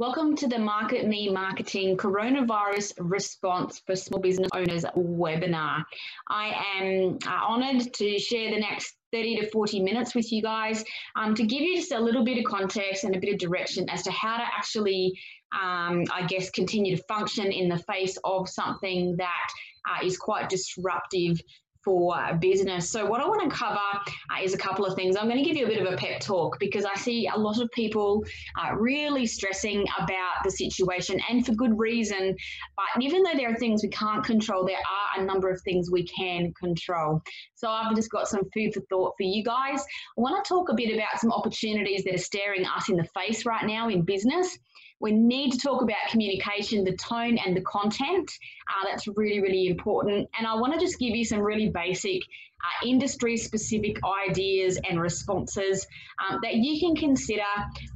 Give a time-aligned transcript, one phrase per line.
[0.00, 5.84] Welcome to the Market Me Marketing Coronavirus Response for Small Business Owners webinar.
[6.26, 10.82] I am uh, honoured to share the next 30 to 40 minutes with you guys
[11.16, 13.90] um, to give you just a little bit of context and a bit of direction
[13.90, 15.20] as to how to actually,
[15.52, 19.48] um, I guess, continue to function in the face of something that
[19.86, 21.42] uh, is quite disruptive
[21.84, 22.90] for business.
[22.90, 25.16] So, what I want to cover uh, is a couple of things.
[25.16, 27.36] I'm going to give you a bit of a pep talk because I see a
[27.36, 28.24] lot of people
[28.58, 32.36] uh, really stressing about the situation and for good reason.
[32.76, 35.90] But even though there are things we can't control, there are a number of things
[35.90, 37.22] we can control.
[37.54, 39.80] So, I've just got some food for thought for you guys.
[39.80, 43.08] I want to talk a bit about some opportunities that are staring us in the
[43.14, 44.58] face right now in business
[45.00, 48.30] we need to talk about communication, the tone and the content.
[48.68, 50.28] Uh, that's really, really important.
[50.38, 53.96] And I want to just give you some really basic uh, industry specific
[54.28, 55.86] ideas and responses
[56.28, 57.42] um, that you can consider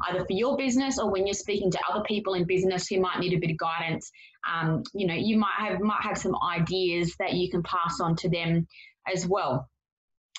[0.09, 3.19] either for your business or when you're speaking to other people in business who might
[3.21, 4.11] need a bit of guidance.
[4.51, 8.17] Um, you know, you might have might have some ideas that you can pass on
[8.17, 8.67] to them
[9.07, 9.69] as well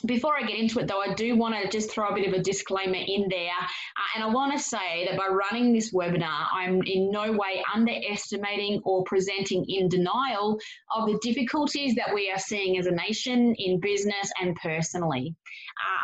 [0.04, 2.34] before I get into it, though, I do want to just throw a bit of
[2.34, 3.50] a disclaimer in there.
[3.50, 7.64] Uh, and I want to say that by running this webinar, I'm in no way
[7.74, 10.60] underestimating or presenting in denial
[10.94, 15.34] of the difficulties that we are seeing as a nation in business and personally.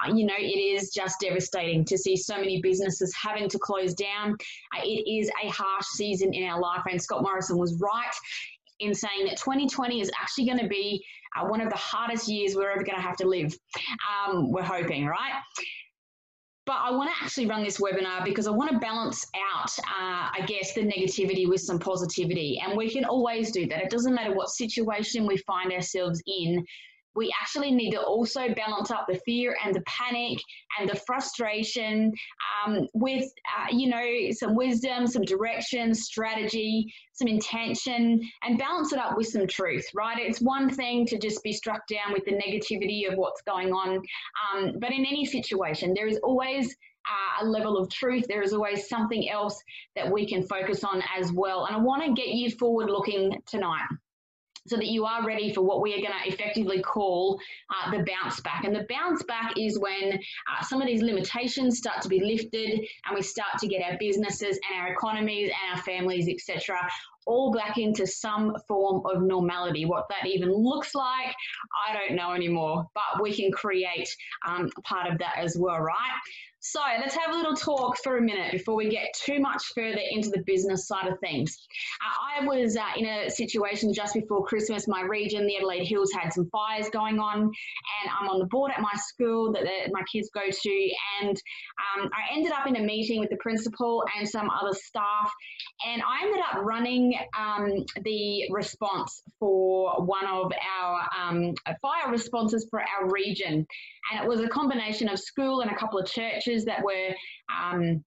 [0.08, 3.94] Uh, you know, it is just devastating to see so many businesses having to close
[3.94, 4.32] down.
[4.76, 8.16] Uh, it is a harsh season in our life, and Scott Morrison was right
[8.80, 11.04] in saying that 2020 is actually going to be
[11.36, 13.56] uh, one of the hardest years we're ever going to have to live.
[14.28, 15.34] Um, we're hoping, right?
[16.66, 20.30] But I want to actually run this webinar because I want to balance out, uh,
[20.38, 22.62] I guess, the negativity with some positivity.
[22.64, 23.82] And we can always do that.
[23.82, 26.64] It doesn't matter what situation we find ourselves in,
[27.16, 30.40] we actually need to also balance up the fear and the panic
[30.80, 32.12] and the frustration
[32.66, 33.24] um, with,
[33.58, 39.28] uh, you know, some wisdom, some direction, strategy, some intention, and balance it up with
[39.28, 40.18] some truth, right?
[40.20, 44.02] It's one thing to just be struck down with the negativity of what's going on,
[44.54, 46.76] um, but in any situation, there is always
[47.06, 48.26] uh, a level of truth.
[48.28, 49.62] There is always something else
[49.96, 51.66] that we can focus on as well.
[51.66, 53.88] And I want to get you forward looking tonight
[54.68, 57.40] so that you are ready for what we are going to effectively call
[57.70, 58.64] uh, the bounce back.
[58.64, 62.80] And the bounce back is when uh, some of these limitations start to be lifted
[63.06, 66.78] and we start to get our businesses and our economies and our families, etc.,
[67.28, 69.86] all back into some form of normality.
[69.86, 71.36] What that even looks like,
[71.88, 74.10] I don't know anymore, but we can create
[74.48, 75.96] um, part of that as well, right?
[76.64, 80.00] So let's have a little talk for a minute before we get too much further
[80.12, 81.58] into the business side of things.
[82.06, 84.88] Uh, I was uh, in a situation just before Christmas.
[84.88, 88.72] My region, the Adelaide Hills, had some fires going on, and I'm on the board
[88.76, 90.92] at my school that the, my kids go to.
[91.24, 91.36] And
[91.98, 95.32] um, I ended up in a meeting with the principal and some other staff,
[95.88, 102.68] and I ended up running um, the response for one of our um, fire responses
[102.70, 103.66] for our region.
[104.12, 107.10] And it was a combination of school and a couple of churches that were
[107.50, 108.04] um,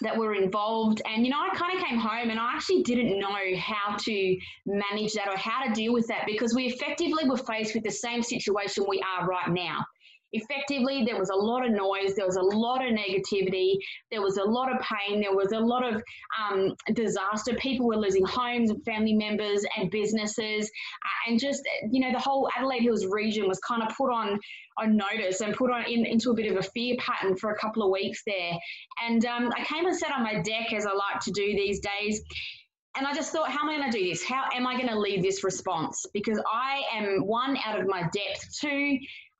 [0.00, 1.00] that were involved.
[1.06, 4.36] And, you know, I kind of came home and I actually didn't know how to
[4.66, 7.92] manage that or how to deal with that because we effectively were faced with the
[7.92, 9.84] same situation we are right now
[10.34, 13.76] effectively there was a lot of noise there was a lot of negativity
[14.10, 16.02] there was a lot of pain there was a lot of
[16.42, 22.00] um, disaster people were losing homes and family members and businesses uh, and just you
[22.00, 24.38] know the whole adelaide hills region was kind of put on
[24.78, 27.58] on notice and put on in, into a bit of a fear pattern for a
[27.58, 28.52] couple of weeks there
[29.06, 31.80] and um, i came and sat on my deck as i like to do these
[31.80, 32.20] days
[32.96, 34.24] and I just thought, how am I going to do this?
[34.24, 36.06] How am I going to lead this response?
[36.14, 38.56] Because I am one out of my depth.
[38.60, 38.98] Two,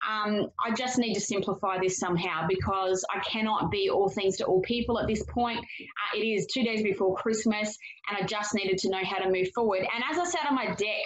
[0.09, 4.45] um, I just need to simplify this somehow because I cannot be all things to
[4.45, 5.59] all people at this point.
[5.59, 7.77] Uh, it is two days before Christmas,
[8.09, 9.81] and I just needed to know how to move forward.
[9.81, 11.05] And as I sat on my deck,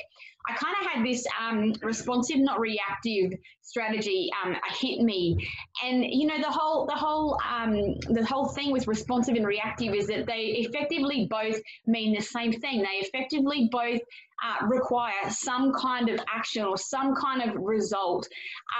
[0.48, 3.32] I kind of had this um, responsive, not reactive
[3.62, 5.36] strategy um, hit me,
[5.84, 9.94] and you know the whole the whole um, the whole thing with responsive and reactive
[9.94, 12.82] is that they effectively both mean the same thing.
[12.82, 14.00] They effectively both
[14.42, 18.26] uh, require some kind of action or some kind of result.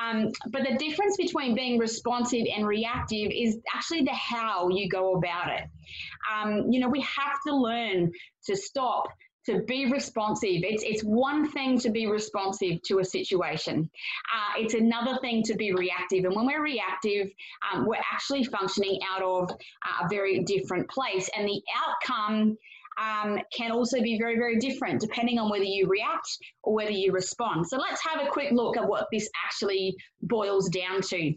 [0.00, 5.16] Um, but the difference between being responsive and reactive is actually the how you go
[5.16, 5.64] about it.
[6.32, 8.12] Um, you know, we have to learn
[8.46, 9.08] to stop
[9.48, 10.60] to be responsive.
[10.62, 13.88] It's, it's one thing to be responsive to a situation.
[14.34, 16.24] Uh, it's another thing to be reactive.
[16.24, 17.30] And when we're reactive,
[17.72, 21.30] um, we're actually functioning out of uh, a very different place.
[21.34, 22.58] And the outcome
[22.98, 26.28] um, can also be very, very different depending on whether you react
[26.62, 27.66] or whether you respond.
[27.66, 31.32] So let's have a quick look at what this actually boils down to.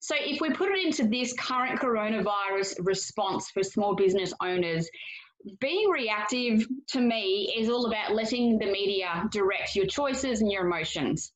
[0.00, 4.88] So if we put it into this current coronavirus response for small business owners,
[5.60, 10.66] being reactive to me is all about letting the media direct your choices and your
[10.66, 11.32] emotions.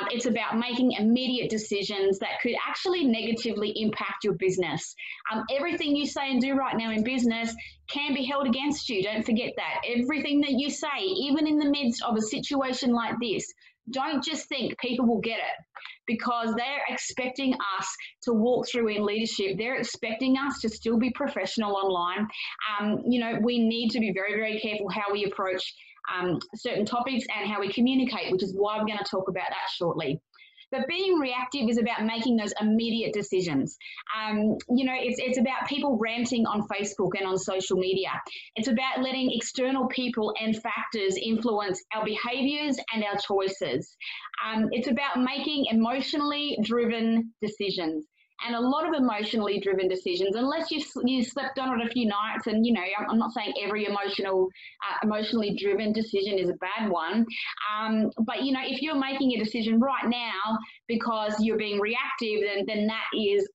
[0.00, 4.94] Um, it's about making immediate decisions that could actually negatively impact your business.
[5.32, 7.54] Um, everything you say and do right now in business
[7.88, 9.02] can be held against you.
[9.02, 9.80] Don't forget that.
[9.86, 13.44] Everything that you say, even in the midst of a situation like this,
[13.90, 15.64] don't just think people will get it
[16.08, 17.88] because they're expecting us
[18.22, 19.56] to walk through in leadership.
[19.56, 22.26] They're expecting us to still be professional online.
[22.80, 25.62] Um, you know, we need to be very, very careful how we approach
[26.12, 29.50] um, certain topics and how we communicate, which is why I'm going to talk about
[29.50, 30.20] that shortly.
[30.70, 33.76] But being reactive is about making those immediate decisions.
[34.16, 38.10] Um, you know, it's, it's about people ranting on Facebook and on social media.
[38.56, 43.96] It's about letting external people and factors influence our behaviors and our choices.
[44.44, 48.06] Um, it's about making emotionally driven decisions
[48.46, 52.06] and a lot of emotionally driven decisions unless you you slept on it a few
[52.06, 54.48] nights and you know i'm not saying every emotional
[54.88, 57.26] uh, emotionally driven decision is a bad one
[57.72, 62.40] um, but you know if you're making a decision right now because you're being reactive
[62.42, 63.48] then then that is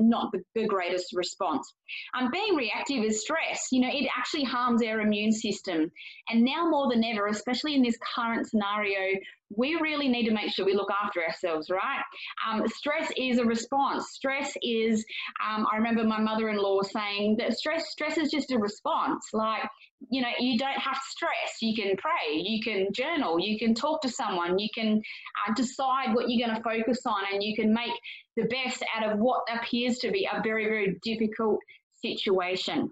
[0.00, 1.74] not the, the, greatest response.
[2.14, 3.68] Um, being reactive is stress.
[3.70, 5.90] You know it actually harms our immune system.
[6.28, 9.18] And now more than ever especially in this current scenario
[9.56, 12.02] we really need to make sure we look after ourselves, right?
[12.48, 14.10] Um, stress is a response.
[14.10, 15.04] Stress is,
[15.46, 19.26] um, I remember my mother-in-law saying that stress, stress is just a response.
[19.32, 19.62] Like,
[20.10, 21.60] you know, you don't have to stress.
[21.60, 25.00] You can pray, you can journal, you can talk to someone, you can
[25.48, 27.92] uh, decide what you're going to focus on, and you can make
[28.36, 31.60] the best out of what appears to be a very, very difficult
[32.00, 32.90] situation.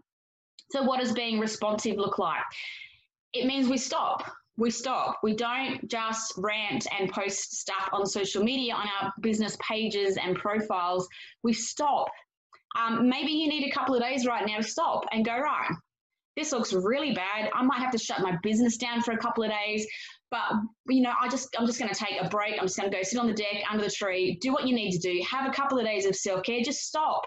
[0.70, 2.42] So, what does being responsive look like?
[3.32, 4.24] It means we stop
[4.60, 5.18] we stop.
[5.22, 10.36] We don't just rant and post stuff on social media on our business pages and
[10.36, 11.08] profiles.
[11.42, 12.08] We stop.
[12.78, 15.70] Um, maybe you need a couple of days right now to stop and go, right,
[16.36, 17.50] this looks really bad.
[17.54, 19.86] I might have to shut my business down for a couple of days.
[20.30, 20.52] But
[20.88, 22.54] you know, I just I'm just going to take a break.
[22.60, 24.74] I'm just going to go sit on the deck under the tree, do what you
[24.74, 26.60] need to do, have a couple of days of self care.
[26.62, 27.26] Just stop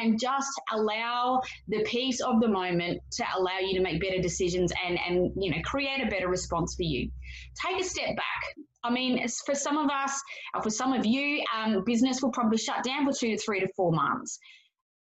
[0.00, 4.72] and just allow the peace of the moment to allow you to make better decisions
[4.86, 7.10] and and you know create a better response for you
[7.64, 8.54] take a step back
[8.84, 10.20] I mean, for some of us,
[10.54, 13.60] or for some of you, um, business will probably shut down for two to three
[13.60, 14.38] to four months.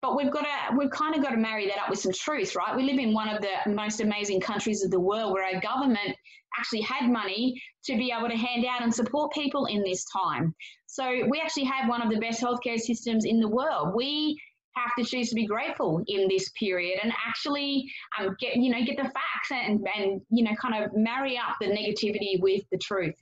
[0.02, 2.56] But we've got to, we've kind of got to marry that up with some truth,
[2.56, 2.76] right?
[2.76, 6.16] We live in one of the most amazing countries of the world where our government
[6.58, 10.54] actually had money to be able to hand out and support people in this time.
[10.88, 13.94] So we actually have one of the best healthcare systems in the world.
[13.96, 14.40] We
[14.76, 17.86] have to choose to be grateful in this period and actually
[18.20, 21.56] um, get you know get the facts and and you know kind of marry up
[21.60, 23.16] the negativity with the truth.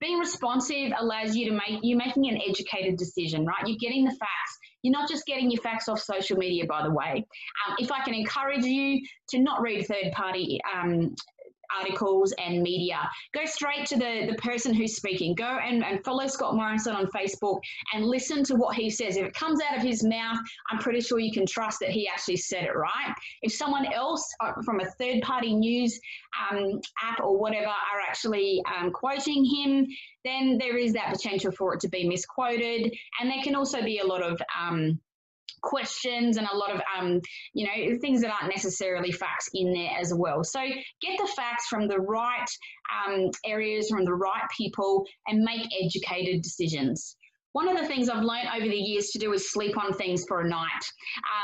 [0.00, 3.66] Being responsive allows you to make you making an educated decision right?
[3.66, 4.58] You're getting the facts.
[4.82, 7.24] You're not just getting your facts off social media by the way.
[7.66, 9.00] Um, if i can encourage you
[9.30, 11.14] to not read third party um,
[11.78, 13.08] articles and media.
[13.34, 15.34] Go straight to the, the person who's speaking.
[15.34, 17.60] Go and, and follow Scott Morrison on Facebook
[17.92, 19.16] and listen to what he says.
[19.16, 20.38] If it comes out of his mouth,
[20.70, 23.14] I'm pretty sure you can trust that he actually said it right.
[23.42, 25.98] If someone else uh, from a third party news
[26.50, 29.86] um, app or whatever are actually um, quoting him,
[30.24, 32.94] then there is that potential for it to be misquoted.
[33.20, 34.98] And there can also be a lot of um,
[35.64, 37.20] questions and a lot of um,
[37.52, 40.60] you know things that aren't necessarily facts in there as well so
[41.00, 42.46] get the facts from the right
[43.06, 47.16] um, areas from the right people and make educated decisions
[47.54, 50.24] one of the things I've learned over the years to do is sleep on things
[50.26, 50.84] for a night.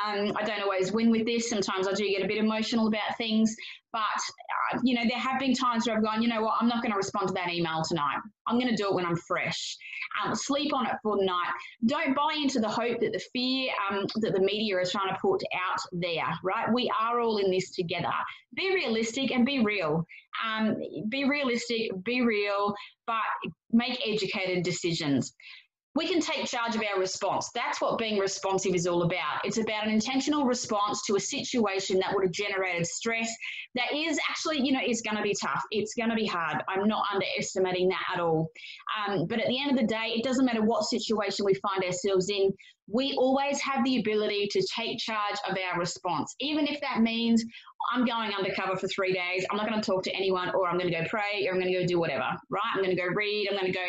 [0.05, 1.49] Um, I don't always win with this.
[1.49, 3.55] Sometimes I do get a bit emotional about things,
[3.93, 4.00] but
[4.83, 6.93] you know there have been times where I've gone, you know what, I'm not going
[6.93, 8.19] to respond to that email tonight.
[8.47, 9.77] I'm going to do it when I'm fresh.
[10.25, 11.53] Um, sleep on it for the night.
[11.87, 15.19] Don't buy into the hope that the fear um, that the media is trying to
[15.21, 16.27] put out there.
[16.43, 16.73] Right?
[16.73, 18.12] We are all in this together.
[18.55, 20.05] Be realistic and be real.
[20.45, 20.77] Um,
[21.09, 22.75] be realistic, be real,
[23.07, 23.17] but
[23.73, 25.33] make educated decisions
[25.97, 27.50] we can take charge of our response.
[27.54, 29.40] That's what being responsive is all about.
[29.44, 33.28] It's about an intentional response to a situation that would have generated stress
[33.75, 35.62] that is actually, you know, is going to be tough.
[35.73, 36.62] It's going to be hard.
[36.68, 38.50] I'm not underestimating that at all.
[39.09, 41.82] Um, but at the end of the day, it doesn't matter what situation we find
[41.82, 42.52] ourselves in,
[42.92, 47.44] we always have the ability to take charge of our response, even if that means
[47.93, 49.45] I'm going undercover for three days.
[49.51, 51.61] I'm not going to talk to anyone, or I'm going to go pray, or I'm
[51.61, 52.73] going to go do whatever, right?
[52.75, 53.49] I'm going to go read.
[53.51, 53.87] I'm going to go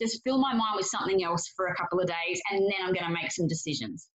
[0.00, 2.92] just fill my mind with something else for a couple of days, and then I'm
[2.92, 4.08] going to make some decisions.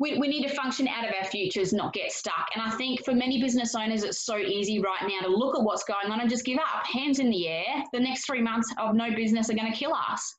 [0.00, 2.48] We, we need to function out of our futures, not get stuck.
[2.54, 5.64] And I think for many business owners, it's so easy right now to look at
[5.64, 7.82] what's going on and just give up, hands in the air.
[7.92, 10.37] The next three months of no business are going to kill us.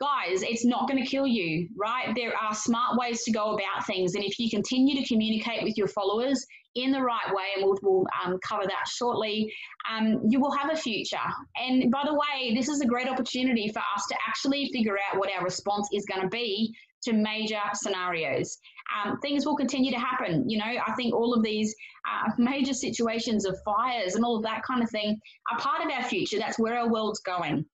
[0.00, 2.12] Guys, it's not going to kill you, right?
[2.16, 4.14] There are smart ways to go about things.
[4.14, 7.78] And if you continue to communicate with your followers in the right way, and we'll,
[7.82, 9.52] we'll um, cover that shortly,
[9.90, 11.16] um, you will have a future.
[11.56, 15.18] And by the way, this is a great opportunity for us to actually figure out
[15.18, 18.58] what our response is going to be to major scenarios.
[18.94, 20.48] Um, things will continue to happen.
[20.48, 21.74] You know, I think all of these
[22.08, 25.18] uh, major situations of fires and all of that kind of thing
[25.50, 26.38] are part of our future.
[26.38, 27.64] That's where our world's going.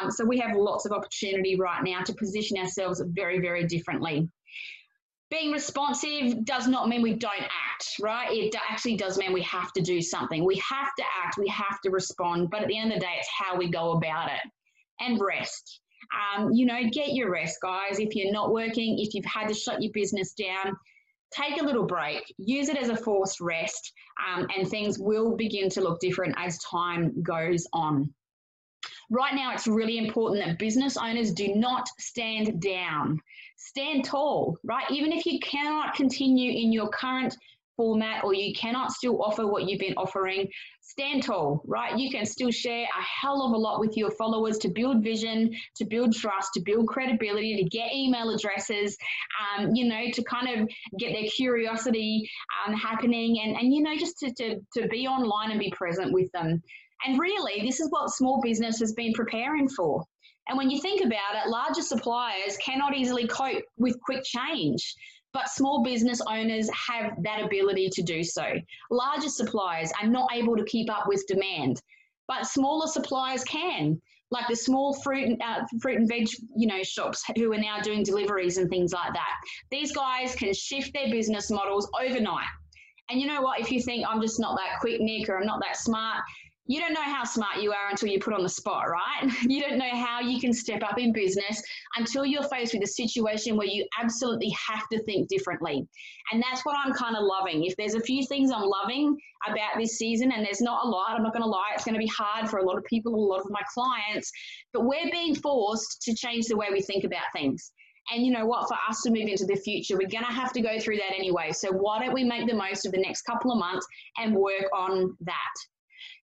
[0.00, 4.28] Um, so we have lots of opportunity right now to position ourselves very, very differently.
[5.30, 8.30] Being responsive does not mean we don't act, right?
[8.30, 10.44] It actually does mean we have to do something.
[10.44, 13.14] We have to act, we have to respond, but at the end of the day,
[13.18, 14.50] it's how we go about it.
[15.00, 15.80] And rest
[16.14, 17.98] um, you know, get your rest, guys.
[17.98, 20.76] If you're not working, if you've had to shut your business down,
[21.32, 23.92] take a little break, use it as a forced rest,
[24.26, 28.12] um, and things will begin to look different as time goes on.
[29.10, 33.20] Right now, it's really important that business owners do not stand down.
[33.56, 34.90] Stand tall, right?
[34.90, 37.36] Even if you cannot continue in your current
[37.76, 40.48] format or you cannot still offer what you've been offering,
[40.94, 41.98] stand tall, right?
[41.98, 45.52] You can still share a hell of a lot with your followers to build vision,
[45.74, 48.96] to build trust, to build credibility, to get email addresses,
[49.42, 52.30] um, you know, to kind of get their curiosity
[52.64, 56.12] um, happening and, and, you know, just to, to, to be online and be present
[56.12, 56.62] with them.
[57.04, 60.04] And really, this is what small business has been preparing for.
[60.48, 64.94] And when you think about it, larger suppliers cannot easily cope with quick change
[65.34, 68.54] but small business owners have that ability to do so.
[68.90, 71.82] Larger suppliers are not able to keep up with demand,
[72.28, 74.00] but smaller suppliers can,
[74.30, 77.80] like the small fruit and, uh, fruit and veg, you know, shops who are now
[77.80, 79.34] doing deliveries and things like that.
[79.70, 82.46] These guys can shift their business models overnight.
[83.10, 83.60] And you know what?
[83.60, 86.22] If you think I'm just not that quick, Nick, or I'm not that smart,
[86.66, 89.30] you don't know how smart you are until you're put on the spot, right?
[89.42, 91.62] You don't know how you can step up in business
[91.96, 95.86] until you're faced with a situation where you absolutely have to think differently.
[96.32, 97.64] And that's what I'm kind of loving.
[97.64, 99.16] If there's a few things I'm loving
[99.46, 101.94] about this season, and there's not a lot, I'm not going to lie, it's going
[101.94, 104.32] to be hard for a lot of people, a lot of my clients,
[104.72, 107.72] but we're being forced to change the way we think about things.
[108.10, 108.68] And you know what?
[108.68, 111.14] For us to move into the future, we're going to have to go through that
[111.14, 111.52] anyway.
[111.52, 113.86] So why don't we make the most of the next couple of months
[114.18, 115.54] and work on that?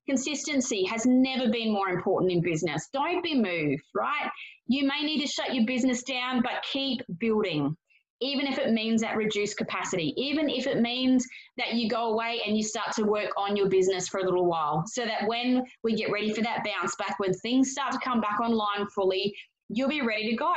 [0.08, 2.90] Consistency has never been more important in business.
[2.92, 4.30] Don't be moved, right?
[4.68, 7.76] You may need to shut your business down, but keep building,
[8.20, 11.26] even if it means at reduced capacity, even if it means
[11.58, 14.46] that you go away and you start to work on your business for a little
[14.46, 18.00] while, so that when we get ready for that bounce back, when things start to
[18.00, 19.36] come back online fully,
[19.74, 20.54] you'll be ready to go.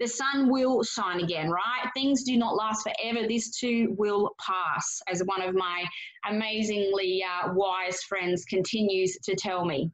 [0.00, 1.90] The sun will shine again, right?
[1.94, 3.26] Things do not last forever.
[3.26, 5.84] This too will pass, as one of my
[6.28, 9.90] amazingly uh, wise friends continues to tell me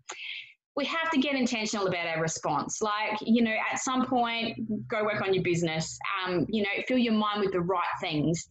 [0.77, 2.81] we have to get intentional about our response.
[2.81, 4.57] Like, you know, at some point,
[4.89, 5.99] go work on your business.
[6.25, 8.47] Um, you know, fill your mind with the right things.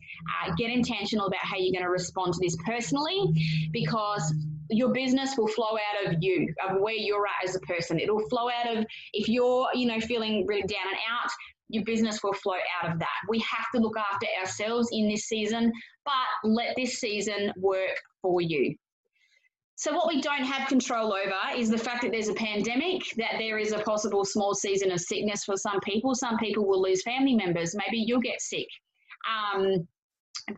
[0.46, 3.34] Uh, get intentional about how you're going to respond to this personally,
[3.72, 4.34] because
[4.70, 8.00] your business will flow out of you, of where you're at as a person.
[8.00, 11.30] It'll flow out of if you're, you know, feeling really down and out.
[11.70, 13.08] Your business will flow out of that.
[13.28, 15.72] We have to look after ourselves in this season,
[16.04, 18.76] but let this season work for you.
[19.76, 23.36] So, what we don't have control over is the fact that there's a pandemic, that
[23.38, 26.14] there is a possible small season of sickness for some people.
[26.16, 27.76] Some people will lose family members.
[27.76, 28.68] Maybe you'll get sick.
[29.30, 29.88] Um,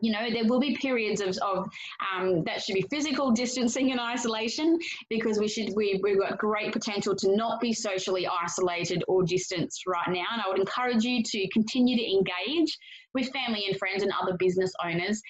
[0.02, 1.70] you know, there will be periods of, of
[2.16, 6.72] um, that should be physical distancing and isolation because we should we, we've got great
[6.72, 10.26] potential to not be socially isolated or distanced right now.
[10.32, 12.78] And I would encourage you to continue to engage
[13.14, 15.22] with family and friends and other business owners.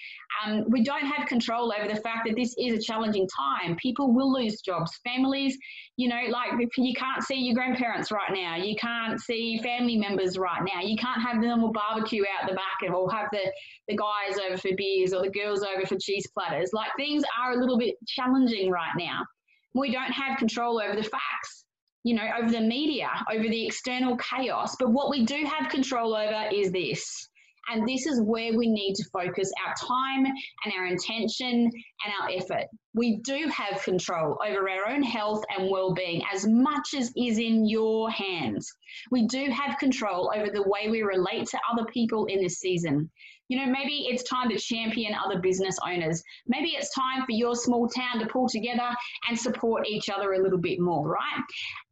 [0.44, 3.76] Um, we don't have control over the fact that this is a challenging time.
[3.78, 5.00] People will lose jobs.
[5.04, 5.58] Families,
[5.98, 8.56] you know, like you can't see your grandparents right now.
[8.56, 10.82] You can't see family members right now.
[10.82, 13.52] You can't have them or barbecue out the back or have the,
[13.88, 16.70] the guys over for beers or the girls over for cheese platters.
[16.74, 19.26] Like things are a little bit challenging right now.
[19.74, 21.66] We don't have control over the facts
[22.04, 24.76] you know, over the media, over the external chaos.
[24.80, 27.30] But what we do have control over is this
[27.70, 32.30] and this is where we need to focus our time and our intention and our
[32.30, 32.68] effort.
[32.94, 37.38] We do have control over our own health and well being as much as is
[37.38, 38.72] in your hands.
[39.12, 43.10] We do have control over the way we relate to other people in this season.
[43.48, 46.24] You know, maybe it's time to champion other business owners.
[46.48, 48.90] Maybe it's time for your small town to pull together
[49.28, 51.44] and support each other a little bit more, right?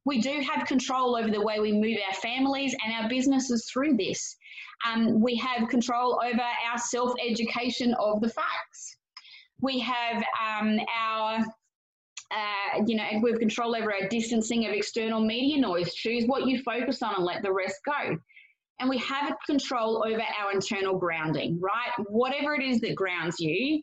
[0.06, 3.98] We do have control over the way we move our families and our businesses through
[3.98, 4.38] this.
[4.88, 8.98] Um, we have control over our self education of the facts.
[9.62, 11.46] We have um, our
[12.32, 15.94] uh, you know, we have control over our distancing of external media noise.
[15.94, 18.18] Choose what you focus on and let the rest go.
[18.80, 21.92] And we have control over our internal grounding, right?
[22.08, 23.82] Whatever it is that grounds you,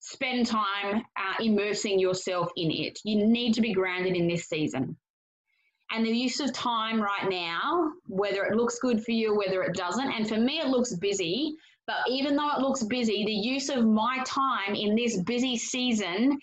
[0.00, 2.98] spend time uh, immersing yourself in it.
[3.04, 4.96] You need to be grounded in this season.
[5.92, 9.74] And the use of time right now, whether it looks good for you, whether it
[9.74, 11.54] doesn't, and for me, it looks busy.
[11.86, 16.38] But even though it looks busy, the use of my time in this busy season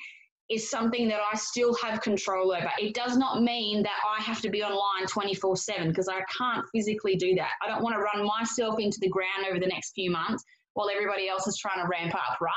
[0.49, 2.71] is something that I still have control over.
[2.79, 6.65] It does not mean that I have to be online 24 7 because I can't
[6.73, 7.51] physically do that.
[7.61, 10.89] I don't want to run myself into the ground over the next few months while
[10.89, 12.51] everybody else is trying to ramp up, right?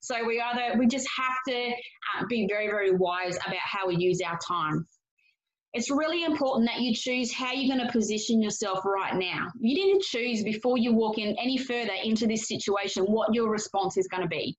[0.00, 3.96] So we either we just have to uh, be very very wise about how we
[3.96, 4.86] use our time.
[5.76, 9.48] It's really important that you choose how you're going to position yourself right now.
[9.60, 13.98] You to choose before you walk in any further into this situation what your response
[13.98, 14.56] is going to be.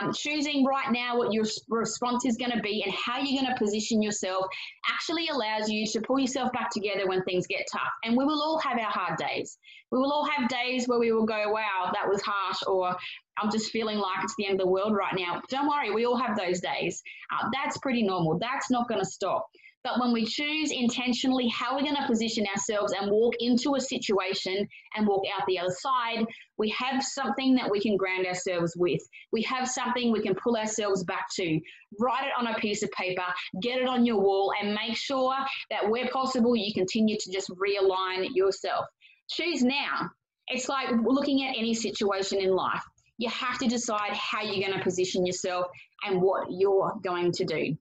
[0.00, 3.54] Um, choosing right now what your response is going to be and how you're going
[3.54, 4.46] to position yourself
[4.90, 7.92] actually allows you to pull yourself back together when things get tough.
[8.02, 9.58] And we will all have our hard days.
[9.92, 12.96] We will all have days where we will go, wow, that was harsh, or
[13.36, 15.42] I'm just feeling like it's the end of the world right now.
[15.50, 17.02] Don't worry, we all have those days.
[17.30, 18.38] Uh, that's pretty normal.
[18.38, 19.46] That's not going to stop.
[19.86, 23.80] But when we choose intentionally how we're going to position ourselves and walk into a
[23.80, 24.66] situation
[24.96, 26.26] and walk out the other side,
[26.58, 29.00] we have something that we can ground ourselves with.
[29.30, 31.60] We have something we can pull ourselves back to.
[32.00, 33.22] Write it on a piece of paper,
[33.62, 35.36] get it on your wall, and make sure
[35.70, 38.86] that where possible, you continue to just realign yourself.
[39.30, 40.10] Choose now.
[40.48, 42.82] It's like looking at any situation in life.
[43.18, 45.66] You have to decide how you're going to position yourself
[46.04, 47.76] and what you're going to do.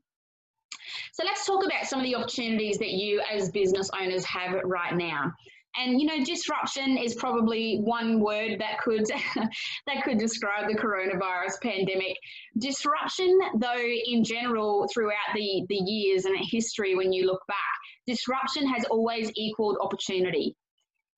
[1.13, 4.95] So let's talk about some of the opportunities that you as business owners have right
[4.95, 5.33] now.
[5.77, 9.05] And you know, disruption is probably one word that could
[9.87, 12.17] that could describe the coronavirus pandemic.
[12.57, 17.57] Disruption, though, in general, throughout the the years and history, when you look back,
[18.07, 20.55] disruption has always equaled opportunity.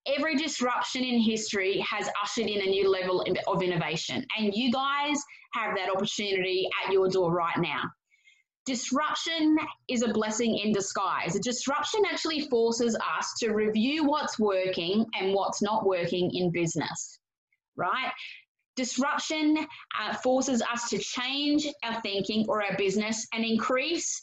[0.07, 5.21] Every disruption in history has ushered in a new level of innovation, and you guys
[5.53, 7.81] have that opportunity at your door right now.
[8.67, 9.57] Disruption
[9.87, 11.37] is a blessing in disguise.
[11.37, 17.17] A disruption actually forces us to review what's working and what's not working in business,
[17.77, 18.11] right?
[18.75, 19.65] Disruption
[19.97, 24.21] uh, forces us to change our thinking or our business and increase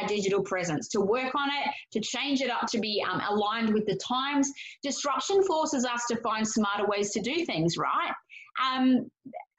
[0.00, 3.74] our digital presence, to work on it, to change it up to be um, aligned
[3.74, 4.50] with the times.
[4.82, 8.12] Disruption forces us to find smarter ways to do things, right?
[8.58, 9.10] Um,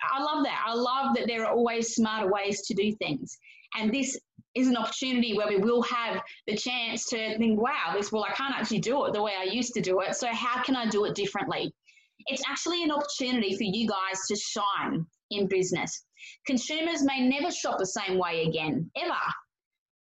[0.02, 0.65] I love that.
[0.65, 3.38] I love that there are always smarter ways to do things.
[3.76, 4.20] And this
[4.56, 8.34] is an opportunity where we will have the chance to think, wow, this, well, I
[8.34, 10.16] can't actually do it the way I used to do it.
[10.16, 11.74] So, how can I do it differently?
[12.28, 16.06] It's actually an opportunity for you guys to shine in business.
[16.46, 19.18] Consumers may never shop the same way again, ever.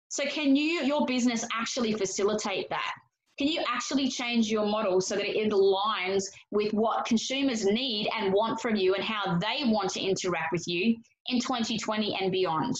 [0.09, 2.93] So, can you, your business, actually facilitate that?
[3.37, 8.33] Can you actually change your model so that it aligns with what consumers need and
[8.33, 10.95] want from you and how they want to interact with you
[11.27, 12.73] in 2020 and beyond?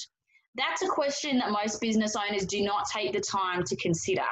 [0.57, 4.25] That's a question that most business owners do not take the time to consider.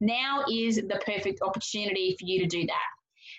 [0.00, 2.88] Now is the perfect opportunity for you to do that.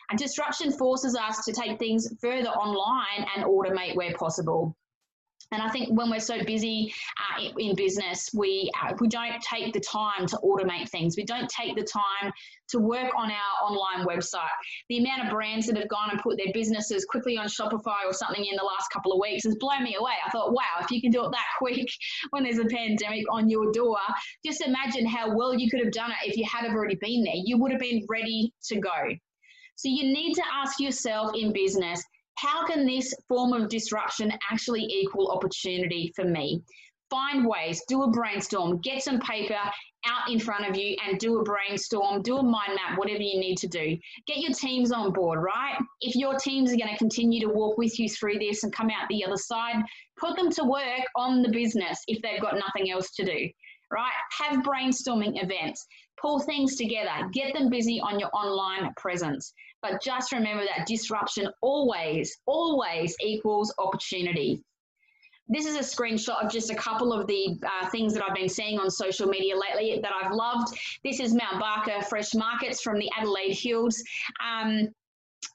[0.09, 4.75] And disruption forces us to take things further online and automate where possible.
[5.51, 9.73] And I think when we're so busy uh, in business, we uh, we don't take
[9.73, 11.15] the time to automate things.
[11.17, 12.31] We don't take the time
[12.69, 14.47] to work on our online website.
[14.89, 18.13] The amount of brands that have gone and put their businesses quickly on Shopify or
[18.13, 20.13] something in the last couple of weeks has blown me away.
[20.25, 21.87] I thought, wow, if you can do it that quick
[22.29, 23.97] when there's a pandemic on your door,
[24.45, 27.23] just imagine how well you could have done it if you had have already been
[27.23, 27.33] there.
[27.35, 29.09] You would have been ready to go.
[29.75, 32.03] So you need to ask yourself in business
[32.41, 36.61] how can this form of disruption actually equal opportunity for me?
[37.09, 39.57] Find ways, do a brainstorm, get some paper
[40.05, 43.39] out in front of you and do a brainstorm, do a mind map, whatever you
[43.39, 43.97] need to do.
[44.27, 45.75] Get your teams on board, right?
[46.01, 48.89] If your teams are going to continue to walk with you through this and come
[48.89, 49.83] out the other side,
[50.17, 53.49] put them to work on the business if they've got nothing else to do,
[53.91, 54.11] right?
[54.39, 55.85] Have brainstorming events,
[56.21, 59.53] pull things together, get them busy on your online presence.
[59.81, 64.61] But just remember that disruption always, always equals opportunity.
[65.47, 68.49] This is a screenshot of just a couple of the uh, things that I've been
[68.49, 70.77] seeing on social media lately that I've loved.
[71.03, 74.03] This is Mount Barker Fresh Markets from the Adelaide Hills.
[74.45, 74.89] Um,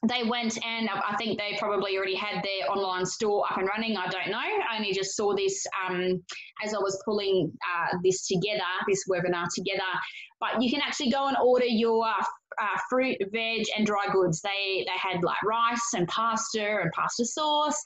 [0.07, 3.95] they went and I think they probably already had their online store up and running.
[3.95, 4.37] I don't know.
[4.37, 6.21] I only just saw this um,
[6.63, 9.81] as I was pulling uh, this together, this webinar together.
[10.39, 12.05] But you can actually go and order your
[12.61, 14.41] uh, fruit, veg, and dry goods.
[14.41, 17.81] They they had like rice and pasta and pasta sauce,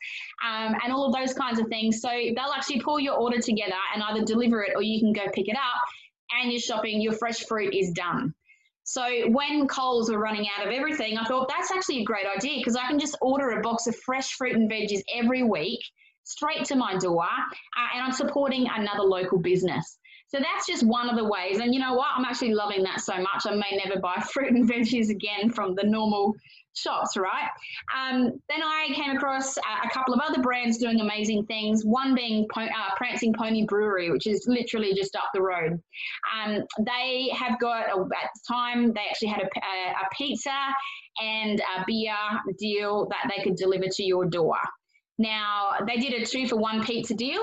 [0.45, 2.01] um, and all of those kinds of things.
[2.01, 5.31] So they'll actually pull your order together and either deliver it or you can go
[5.33, 5.81] pick it up.
[6.41, 8.35] And your shopping, your fresh fruit is done.
[8.83, 12.57] So when Coles were running out of everything, I thought that's actually a great idea
[12.59, 15.79] because I can just order a box of fresh fruit and veggies every week
[16.23, 19.97] straight to my door, uh, and I'm supporting another local business.
[20.29, 21.57] So that's just one of the ways.
[21.57, 22.09] And you know what?
[22.15, 23.45] I'm actually loving that so much.
[23.45, 26.35] I may never buy fruit and veggies again from the normal
[26.75, 27.49] shops, right?
[27.97, 31.83] Um, then I came across a, couple of other brands doing amazing things.
[31.83, 35.81] One being po- uh, Prancing Pony Brewery, which is literally just up the road.
[36.37, 40.55] Um, they have got at the time they actually had a, a, a pizza
[41.19, 42.15] and a beer
[42.59, 44.57] deal that they could deliver to your door.
[45.17, 47.41] Now they did a two for one pizza deal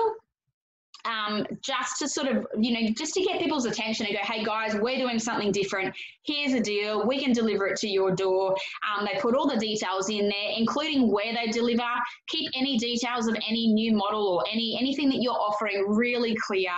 [1.05, 4.43] um, just to sort of, you know, just to get people's attention and go, hey
[4.43, 5.95] guys, we're doing something different.
[6.23, 7.07] Here's a deal.
[7.07, 8.55] We can deliver it to your door.
[8.87, 11.87] Um, they put all the details in there, including where they deliver.
[12.27, 16.71] Keep any details of any new model or any anything that you're offering really clear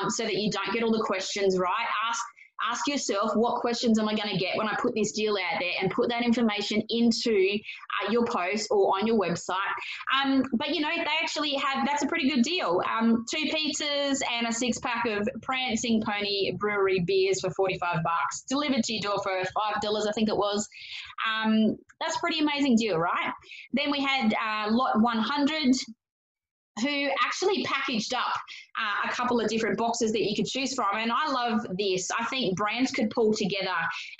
[0.00, 1.86] um, so that you don't get all the questions right.
[2.08, 2.22] Ask
[2.70, 5.60] ask yourself what questions am I going to get when I put this deal out
[5.60, 7.58] there and put that information into
[8.02, 9.54] uh, your post or on your website.
[10.14, 12.80] Um, but you know, they actually have that's a pretty good deal.
[12.90, 18.42] Um, two pizzas and a six pack of Prancing Pony Brewery beers for 45 bucks
[18.48, 20.68] delivered to your door for $5, I think it was.
[21.28, 23.32] Um, that's pretty amazing deal, right?
[23.72, 25.74] Then we had uh, lot 100
[26.80, 28.34] who actually packaged up
[28.78, 30.96] uh, a couple of different boxes that you could choose from.
[30.96, 32.10] And I love this.
[32.18, 33.76] I think brands could pull together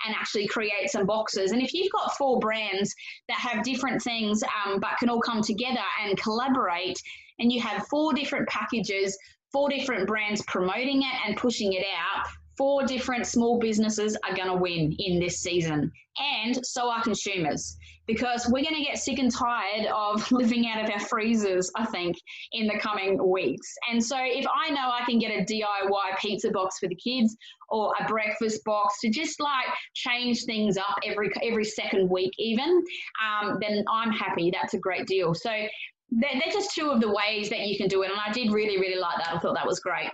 [0.07, 1.53] and actually create some boxes.
[1.53, 2.95] And if you've got four brands
[3.29, 7.01] that have different things um, but can all come together and collaborate,
[7.41, 9.19] and you have four different packages,
[9.53, 14.49] four different brands promoting it and pushing it out, four different small businesses are going
[14.49, 15.91] to win in this season.
[16.19, 20.85] And so are consumers because we're going to get sick and tired of living out
[20.85, 22.17] of our freezers, I think,
[22.53, 23.75] in the coming weeks.
[23.91, 27.37] And so if I know I can get a DIY pizza box for the kids
[27.69, 32.83] or a breakfast box to just like change things up every every second week even,
[33.25, 34.51] um, then I'm happy.
[34.53, 35.35] That's a great deal.
[35.35, 38.11] So they're, they're just two of the ways that you can do it.
[38.11, 39.35] And I did really, really like that.
[39.35, 40.11] I thought that was great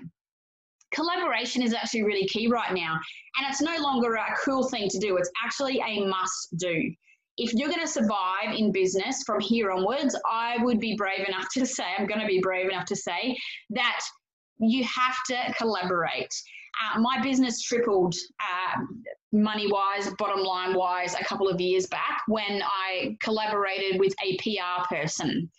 [0.92, 2.98] collaboration is actually really key right now.
[3.38, 6.92] And it's no longer a cool thing to do, it's actually a must do
[7.40, 11.48] if you're going to survive in business from here onwards, I would be brave enough
[11.54, 13.36] to say, I'm going to be brave enough to say
[13.70, 14.00] that
[14.58, 16.28] you have to collaborate.
[16.80, 18.80] Uh, my business tripled uh,
[19.32, 24.36] money wise, bottom line wise, a couple of years back when I collaborated with a
[24.38, 25.50] PR person.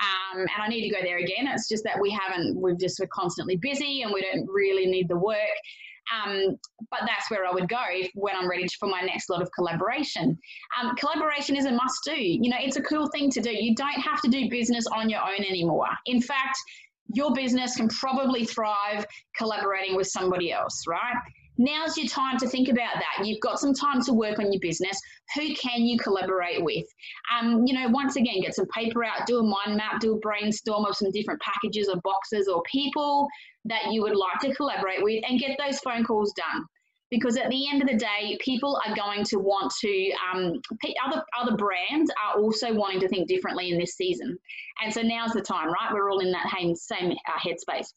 [0.00, 1.48] Um, and I need to go there again.
[1.48, 5.08] It's just that we haven't, we've just, we're constantly busy and we don't really need
[5.08, 5.36] the work.
[6.12, 6.56] Um,
[6.90, 7.82] but that's where I would go
[8.14, 10.38] when I'm ready for my next lot of collaboration.
[10.80, 12.14] Um, collaboration is a must do.
[12.16, 13.50] You know, it's a cool thing to do.
[13.50, 15.88] You don't have to do business on your own anymore.
[16.06, 16.58] In fact,
[17.12, 21.16] your business can probably thrive collaborating with somebody else, right?
[21.56, 23.24] Now's your time to think about that.
[23.24, 25.00] You've got some time to work on your business.
[25.36, 26.86] Who can you collaborate with?
[27.32, 30.18] Um, you know, once again, get some paper out, do a mind map, do a
[30.18, 33.28] brainstorm of some different packages or boxes or people
[33.66, 36.64] that you would like to collaborate with and get those phone calls done
[37.10, 40.12] because at the end of the day, people are going to want to.
[40.32, 40.60] Um,
[41.06, 44.36] other other brands are also wanting to think differently in this season,
[44.82, 45.92] and so now's the time, right?
[45.92, 47.92] We're all in that same uh, headspace.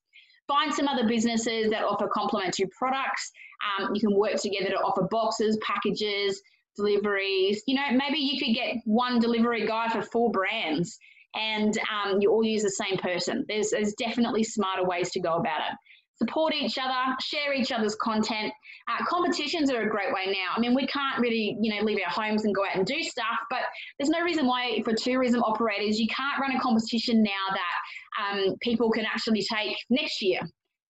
[0.47, 3.31] Find some other businesses that offer complementary products.
[3.79, 6.41] Um, you can work together to offer boxes, packages,
[6.77, 7.63] deliveries.
[7.67, 10.97] You know, maybe you could get one delivery guy for four brands
[11.36, 13.45] and um, you all use the same person.
[13.47, 15.77] There's, there's definitely smarter ways to go about it.
[16.17, 18.51] Support each other, share each other's content.
[18.89, 20.55] Uh, competitions are a great way now.
[20.55, 23.03] I mean, we can't really, you know, leave our homes and go out and do
[23.03, 23.60] stuff, but
[23.99, 27.75] there's no reason why for tourism operators you can't run a competition now that
[28.21, 30.41] um, people can actually take next year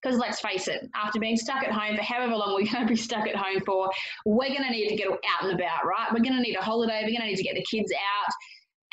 [0.02, 2.94] because let's face it, after being stuck at home for however long we're going to
[2.94, 3.90] be stuck at home for,
[4.26, 6.08] we're going to need to get out and about, right?
[6.14, 7.02] We're going to need a holiday.
[7.02, 8.34] We're going to need to get the kids out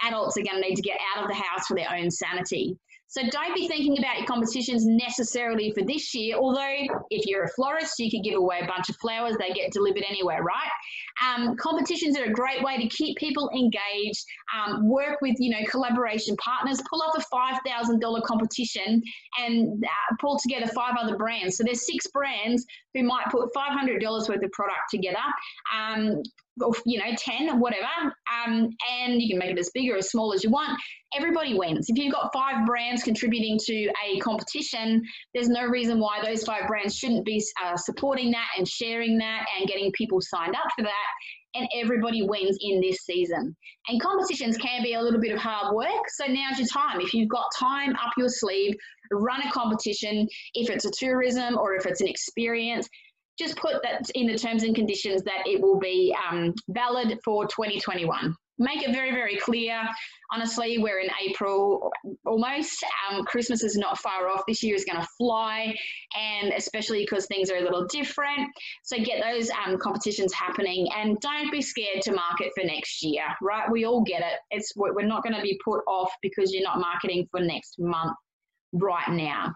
[0.02, 2.76] adults are going to need to get out of the house for their own sanity.
[3.06, 6.74] So don't be thinking about your competitions necessarily for this year, although
[7.10, 10.02] if you're a florist, you could give away a bunch of flowers, they get delivered
[10.08, 10.70] anywhere, right?
[11.22, 14.24] Um, competitions are a great way to keep people engaged,
[14.54, 19.02] um, work with, you know, collaboration partners, pull off a $5,000 competition
[19.40, 21.56] and uh, pull together five other brands.
[21.56, 25.18] So there's six brands who might put $500 worth of product together.
[25.74, 26.22] Um,
[26.62, 27.86] or you know 10 whatever
[28.32, 30.78] um, and you can make it as big or as small as you want
[31.16, 35.02] everybody wins if you've got five brands contributing to a competition
[35.34, 39.46] there's no reason why those five brands shouldn't be uh, supporting that and sharing that
[39.58, 41.03] and getting people signed up for that
[41.54, 43.54] and everybody wins in this season.
[43.88, 46.08] And competitions can be a little bit of hard work.
[46.08, 47.00] So now's your time.
[47.00, 48.74] If you've got time up your sleeve,
[49.12, 50.26] run a competition.
[50.54, 52.88] If it's a tourism or if it's an experience,
[53.38, 57.46] just put that in the terms and conditions that it will be um, valid for
[57.46, 58.34] 2021.
[58.58, 59.82] Make it very, very clear.
[60.32, 61.90] Honestly, we're in April
[62.24, 62.84] almost.
[63.10, 64.42] Um, Christmas is not far off.
[64.46, 65.74] This year is going to fly,
[66.16, 68.48] and especially because things are a little different.
[68.84, 73.24] So get those um, competitions happening, and don't be scared to market for next year.
[73.42, 73.70] Right?
[73.70, 74.38] We all get it.
[74.50, 78.16] It's we're not going to be put off because you're not marketing for next month
[78.72, 79.52] right now.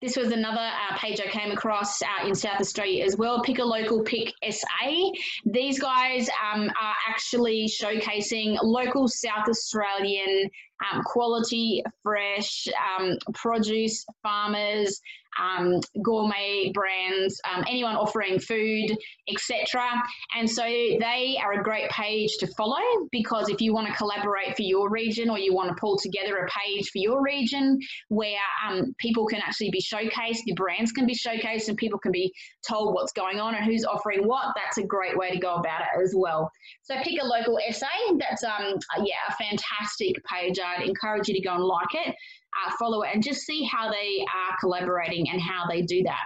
[0.00, 3.42] This was another uh, page I came across uh, in South Australia as well.
[3.42, 5.10] Pick a local, pick SA.
[5.44, 10.48] These guys um, are actually showcasing local South Australian
[10.90, 12.66] um, quality, fresh
[12.98, 15.02] um, produce, farmers,
[15.38, 18.96] um, gourmet brands, um, anyone offering food,
[19.28, 19.90] etc.
[20.36, 22.80] And so they are a great page to follow
[23.12, 26.38] because if you want to collaborate for your region or you want to pull together
[26.38, 28.38] a page for your region where
[28.68, 32.32] um, people can actually be showcased, your brands can be showcased, and people can be
[32.66, 35.82] told what's going on and who's offering what, that's a great way to go about
[35.82, 36.50] it as well.
[36.82, 37.86] So pick a local SA.
[38.18, 40.58] That's um yeah a fantastic page.
[40.58, 42.14] I'd encourage you to go and like it
[42.56, 46.24] uh, follow it and just see how they are collaborating and how they do that.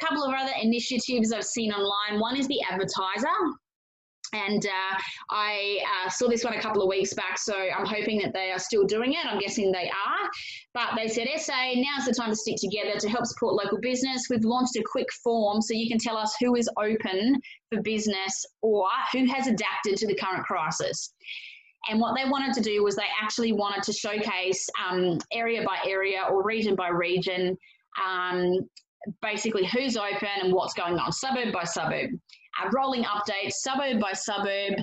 [0.00, 2.20] A couple of other initiatives I've seen online.
[2.20, 3.28] One is the advertiser.
[4.34, 4.98] And uh,
[5.30, 8.50] I uh, saw this one a couple of weeks back, so I'm hoping that they
[8.50, 9.24] are still doing it.
[9.24, 10.30] I'm guessing they are.
[10.74, 14.26] But they said, SA, now's the time to stick together to help support local business.
[14.28, 17.40] We've launched a quick form so you can tell us who is open
[17.72, 21.14] for business or who has adapted to the current crisis.
[21.88, 25.78] And what they wanted to do was they actually wanted to showcase um, area by
[25.86, 27.56] area or region by region,
[28.04, 28.58] um,
[29.22, 32.10] basically who's open and what's going on, suburb by suburb.
[32.60, 34.74] Uh, rolling updates, suburb by suburb,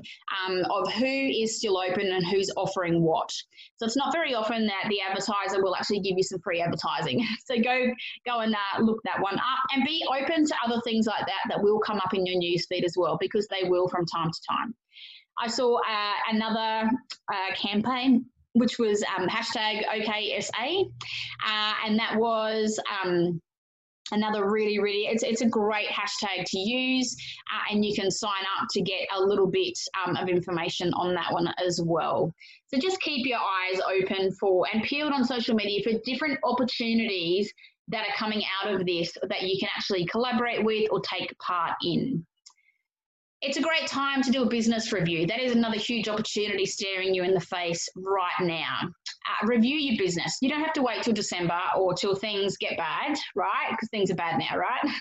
[0.48, 3.30] um, of who is still open and who's offering what.
[3.76, 7.26] So it's not very often that the advertiser will actually give you some free advertising.
[7.46, 7.88] So go
[8.26, 11.50] go and uh, look that one up and be open to other things like that
[11.50, 14.40] that will come up in your newsfeed as well because they will from time to
[14.50, 14.74] time.
[15.40, 16.90] I saw uh, another
[17.32, 20.86] uh, campaign which was um, hashtag OKSA,
[21.46, 23.42] uh, and that was um,
[24.12, 27.16] another really, really, it's, it's a great hashtag to use,
[27.54, 31.14] uh, and you can sign up to get a little bit um, of information on
[31.16, 32.34] that one as well.
[32.74, 37.52] So just keep your eyes open for and peeled on social media for different opportunities
[37.90, 41.74] that are coming out of this that you can actually collaborate with or take part
[41.84, 42.26] in
[43.48, 45.28] it's a great time to do a business review.
[45.28, 48.80] That is another huge opportunity staring you in the face right now.
[48.82, 50.38] Uh, review your business.
[50.42, 53.70] You don't have to wait till December or till things get bad, right?
[53.70, 54.82] Because things are bad now, right?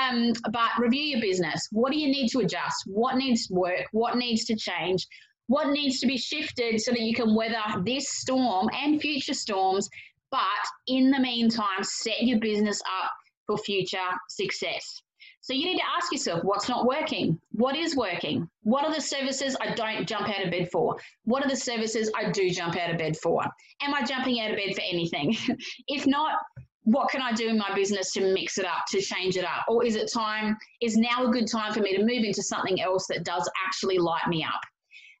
[0.00, 1.68] Um, but review your business.
[1.70, 2.82] What do you need to adjust?
[2.86, 3.86] What needs work?
[3.92, 5.06] What needs to change?
[5.46, 9.88] What needs to be shifted so that you can weather this storm and future storms?
[10.32, 10.40] But
[10.88, 13.12] in the meantime, set your business up
[13.46, 15.02] for future success.
[15.44, 17.38] So you need to ask yourself what's not working?
[17.52, 18.48] What is working?
[18.62, 20.96] What are the services I don't jump out of bed for?
[21.24, 23.44] What are the services I do jump out of bed for?
[23.82, 25.36] Am I jumping out of bed for anything?
[25.88, 26.36] if not,
[26.84, 29.66] what can I do in my business to mix it up, to change it up?
[29.68, 32.80] Or is it time, is now a good time for me to move into something
[32.80, 34.62] else that does actually light me up?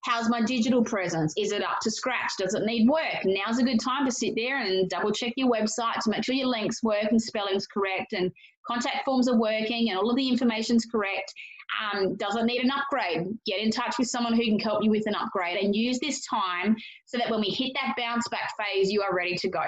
[0.04, 1.34] How's my digital presence?
[1.36, 2.32] Is it up to scratch?
[2.38, 3.24] Does it need work?
[3.24, 6.34] Now's a good time to sit there and double check your website to make sure
[6.34, 8.30] your links work and spelling's correct and
[8.66, 11.32] contact forms are working and all of the information's correct.
[11.82, 13.26] Um, doesn't need an upgrade?
[13.46, 16.24] Get in touch with someone who can help you with an upgrade and use this
[16.26, 19.62] time so that when we hit that bounce back phase, you are ready to go.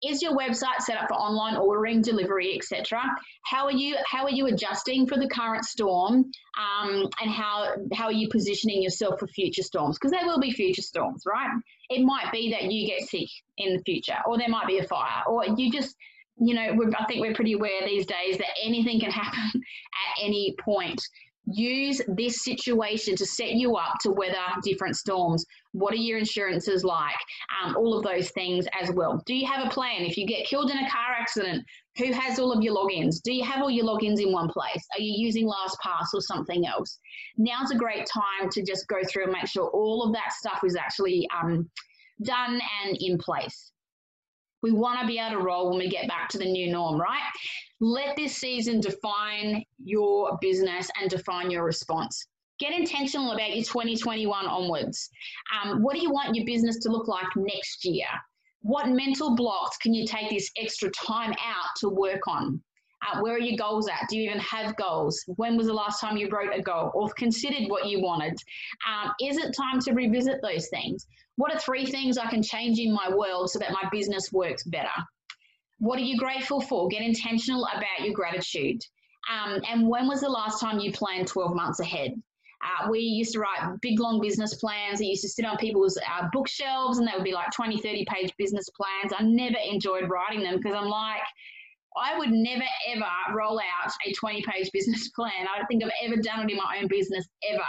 [0.00, 3.02] Is your website set up for online ordering, delivery, etc.?
[3.44, 8.04] How are you how are you adjusting for the current storm, um, and how how
[8.04, 9.98] are you positioning yourself for future storms?
[9.98, 11.50] Because there will be future storms, right?
[11.90, 14.84] It might be that you get sick in the future, or there might be a
[14.84, 15.96] fire, or you just
[16.40, 20.54] you know, I think we're pretty aware these days that anything can happen at any
[20.60, 21.00] point.
[21.50, 25.46] Use this situation to set you up to weather different storms.
[25.72, 27.16] What are your insurances like?
[27.62, 29.22] Um, all of those things as well.
[29.24, 30.02] Do you have a plan?
[30.02, 31.64] If you get killed in a car accident,
[31.96, 33.22] who has all of your logins?
[33.22, 34.86] Do you have all your logins in one place?
[34.94, 36.98] Are you using LastPass or something else?
[37.38, 40.60] Now's a great time to just go through and make sure all of that stuff
[40.64, 41.68] is actually um,
[42.22, 43.67] done and in place.
[44.62, 47.00] We want to be able to roll when we get back to the new norm,
[47.00, 47.22] right?
[47.80, 52.26] Let this season define your business and define your response.
[52.58, 55.08] Get intentional about your 2021 onwards.
[55.54, 58.06] Um, what do you want your business to look like next year?
[58.62, 62.60] What mental blocks can you take this extra time out to work on?
[63.20, 64.08] Where are your goals at?
[64.08, 65.22] Do you even have goals?
[65.36, 68.38] When was the last time you wrote a goal or considered what you wanted?
[68.88, 71.06] Um, is it time to revisit those things?
[71.36, 74.64] What are three things I can change in my world so that my business works
[74.64, 74.90] better?
[75.78, 76.88] What are you grateful for?
[76.88, 78.82] Get intentional about your gratitude.
[79.30, 82.20] Um, and when was the last time you planned 12 months ahead?
[82.60, 85.96] Uh, we used to write big long business plans that used to sit on people's
[85.96, 89.12] uh, bookshelves and they would be like 20, 30 page business plans.
[89.16, 91.22] I never enjoyed writing them because I'm like,
[91.96, 95.46] I would never ever roll out a 20 page business plan.
[95.52, 97.64] I don't think I've ever done it in my own business ever.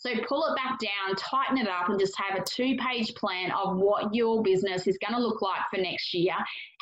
[0.00, 3.52] So pull it back down, tighten it up, and just have a two page plan
[3.52, 6.32] of what your business is going to look like for next year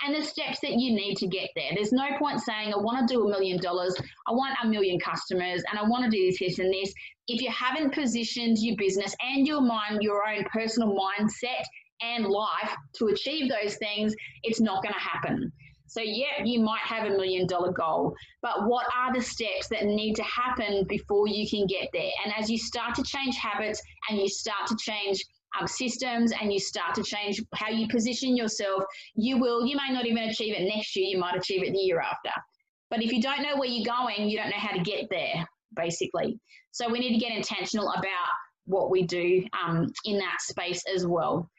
[0.04, 1.72] and the steps that you need to get there.
[1.74, 5.00] There's no point saying, I want to do a million dollars, I want a million
[5.00, 6.94] customers, and I want to do this, this, and this.
[7.26, 11.64] If you haven't positioned your business and your mind, your own personal mindset
[12.00, 15.50] and life to achieve those things, it's not going to happen.
[15.88, 19.86] So, yeah, you might have a million dollar goal, but what are the steps that
[19.86, 22.10] need to happen before you can get there?
[22.24, 25.24] And as you start to change habits and you start to change
[25.58, 29.92] um, systems and you start to change how you position yourself, you will, you may
[29.92, 32.30] not even achieve it next year, you might achieve it the year after.
[32.90, 35.46] But if you don't know where you're going, you don't know how to get there,
[35.74, 36.38] basically.
[36.70, 38.28] So, we need to get intentional about
[38.66, 41.50] what we do um, in that space as well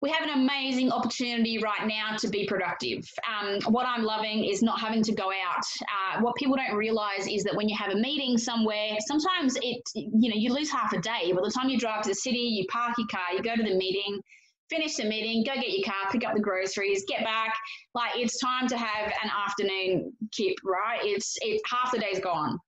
[0.00, 3.04] we have an amazing opportunity right now to be productive.
[3.28, 5.64] Um, what I'm loving is not having to go out.
[5.82, 9.82] Uh, what people don't realize is that when you have a meeting somewhere, sometimes it,
[9.94, 11.32] you know, you lose half a day.
[11.32, 13.62] By the time you drive to the city, you park your car, you go to
[13.62, 14.20] the meeting,
[14.70, 17.52] finish the meeting, go get your car, pick up the groceries, get back.
[17.94, 21.00] Like it's time to have an afternoon kip, right?
[21.02, 22.58] It's it half the day's gone.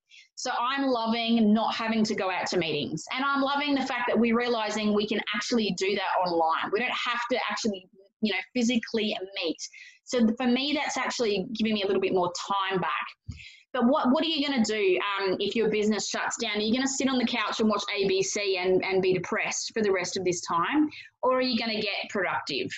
[0.41, 3.05] So I'm loving not having to go out to meetings.
[3.13, 6.71] And I'm loving the fact that we're realizing we can actually do that online.
[6.73, 7.87] We don't have to actually,
[8.23, 9.59] you know, physically meet.
[10.05, 12.33] So for me, that's actually giving me a little bit more
[12.71, 13.37] time back.
[13.75, 16.57] But what, what are you going to do um, if your business shuts down?
[16.57, 19.73] Are you going to sit on the couch and watch ABC and, and be depressed
[19.75, 20.89] for the rest of this time?
[21.23, 22.71] Or are you going to get productive?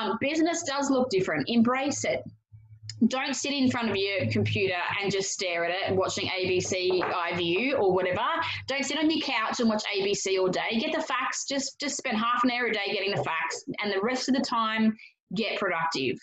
[0.00, 1.44] Um, business does look different.
[1.50, 2.22] Embrace it
[3.06, 7.78] don't sit in front of your computer and just stare at it watching ABC iView
[7.78, 8.24] or whatever.
[8.68, 10.78] Don't sit on your couch and watch ABC all day.
[10.80, 11.44] Get the facts.
[11.46, 14.34] Just just spend half an hour a day getting the facts, and the rest of
[14.34, 14.96] the time
[15.34, 16.16] get productive.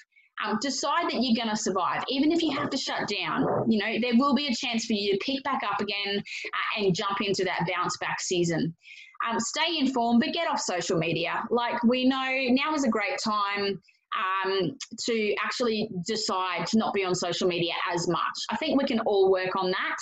[0.44, 3.46] Um, decide that you're going to survive, even if you have to shut down.
[3.68, 6.82] You know there will be a chance for you to pick back up again uh,
[6.82, 8.76] and jump into that bounce back season.
[9.30, 11.44] Um, stay informed, but get off social media.
[11.52, 13.80] Like we know now is a great time
[14.18, 18.38] um, to actually decide to not be on social media as much.
[18.50, 19.98] I think we can all work on that.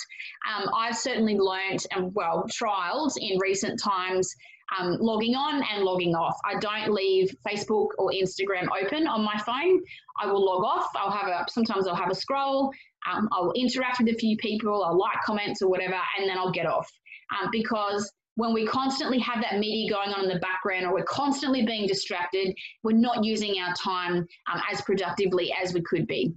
[0.50, 4.34] Um, I've certainly learned and well trialed in recent times
[4.78, 6.38] um, logging on and logging off.
[6.44, 9.80] I don't leave Facebook or Instagram open on my phone.
[10.20, 10.88] I will log off.
[10.96, 12.72] I'll have a sometimes I'll have a scroll.
[13.10, 14.84] Um, I'll interact with a few people.
[14.84, 16.88] I'll like comments or whatever, and then I'll get off
[17.32, 21.04] um, because when we constantly have that media going on in the background or we're
[21.04, 26.32] constantly being distracted, we're not using our time um, as productively as we could be.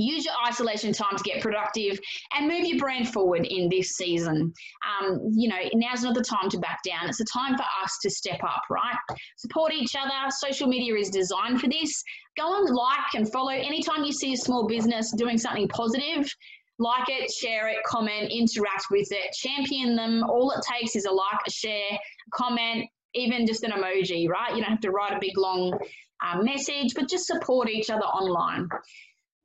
[0.00, 1.98] Use your isolation time to get productive
[2.32, 4.52] and move your brand forward in this season.
[4.86, 7.08] Um, you know, now's not the time to back down.
[7.08, 8.94] It's a time for us to step up, right?
[9.38, 10.30] Support each other.
[10.30, 12.00] Social media is designed for this.
[12.36, 13.50] Go and like and follow.
[13.50, 16.32] Anytime you see a small business doing something positive,
[16.78, 20.22] like it, share it, comment, interact with it, champion them.
[20.24, 24.54] All it takes is a like, a share, a comment, even just an emoji, right?
[24.54, 25.76] You don't have to write a big long
[26.24, 28.68] uh, message, but just support each other online.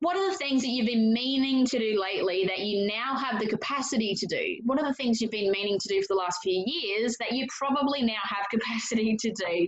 [0.00, 3.40] What are the things that you've been meaning to do lately that you now have
[3.40, 4.60] the capacity to do?
[4.64, 7.32] What are the things you've been meaning to do for the last few years that
[7.32, 9.66] you probably now have capacity to do?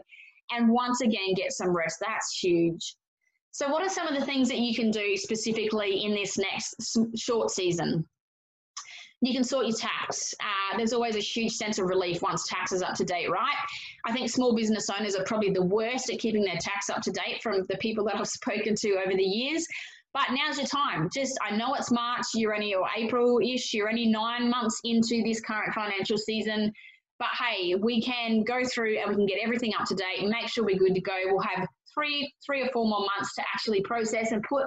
[0.52, 1.98] And once again, get some rest.
[2.00, 2.96] That's huge.
[3.57, 6.99] So, what are some of the things that you can do specifically in this next
[7.16, 8.07] short season?
[9.23, 10.35] You can sort your tax.
[10.40, 13.57] Uh, there's always a huge sense of relief once tax is up to date, right?
[14.05, 17.11] I think small business owners are probably the worst at keeping their tax up to
[17.11, 19.66] date from the people that I've spoken to over the years.
[20.12, 21.09] But now's your time.
[21.11, 25.23] Just, I know it's March, you're only, or April ish, you're only nine months into
[25.25, 26.75] this current financial season.
[27.19, 30.49] But hey, we can go through and we can get everything up to date, make
[30.49, 31.16] sure we're good to go.
[31.25, 34.66] We'll have three, three or four more months to actually process and put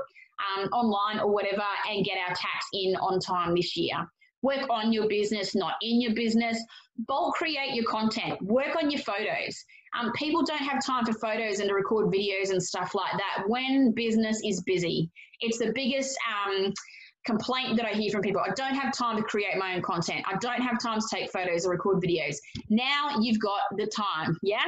[0.58, 3.96] um, online or whatever and get our tax in on time this year.
[4.42, 6.64] Work on your business, not in your business.
[7.08, 8.42] Bulk create your content.
[8.42, 9.66] Work on your photos.
[10.00, 13.44] Um, people don't have time for photos and to record videos and stuff like that
[13.48, 15.10] when business is busy.
[15.42, 16.18] It's the biggest
[16.48, 16.74] um,
[17.26, 18.42] complaint that I hear from people.
[18.42, 20.24] I don't have time to create my own content.
[20.28, 22.38] I don't have time to take photos or record videos.
[22.70, 24.64] Now you've got the time, yeah?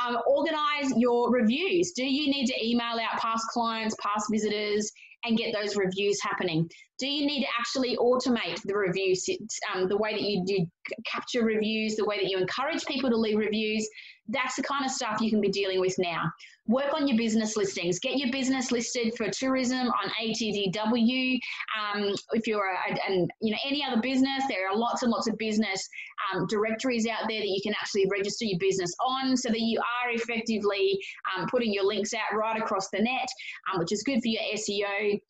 [0.00, 1.92] Um, organize your reviews.
[1.92, 4.90] Do you need to email out past clients, past visitors,
[5.24, 6.68] and get those reviews happening?
[6.98, 9.28] Do you need to actually automate the reviews,
[9.74, 10.66] um, the way that you do
[11.04, 13.88] capture reviews, the way that you encourage people to leave reviews?
[14.28, 16.30] That's the kind of stuff you can be dealing with now.
[16.66, 17.98] Work on your business listings.
[17.98, 21.38] Get your business listed for tourism on ATDW.
[21.78, 25.28] Um, if you're a, and you know any other business, there are lots and lots
[25.28, 25.88] of business
[26.32, 29.80] um, directories out there that you can actually register your business on, so that you
[29.80, 30.98] are effectively
[31.36, 33.28] um, putting your links out right across the net,
[33.72, 35.20] um, which is good for your SEO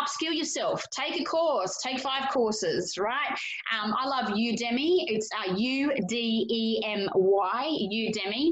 [0.00, 3.28] upskill yourself, take a course, take five courses, right?
[3.72, 5.04] Um, I love Udemy.
[5.06, 8.48] It's uh, U D E M Y, Udemy.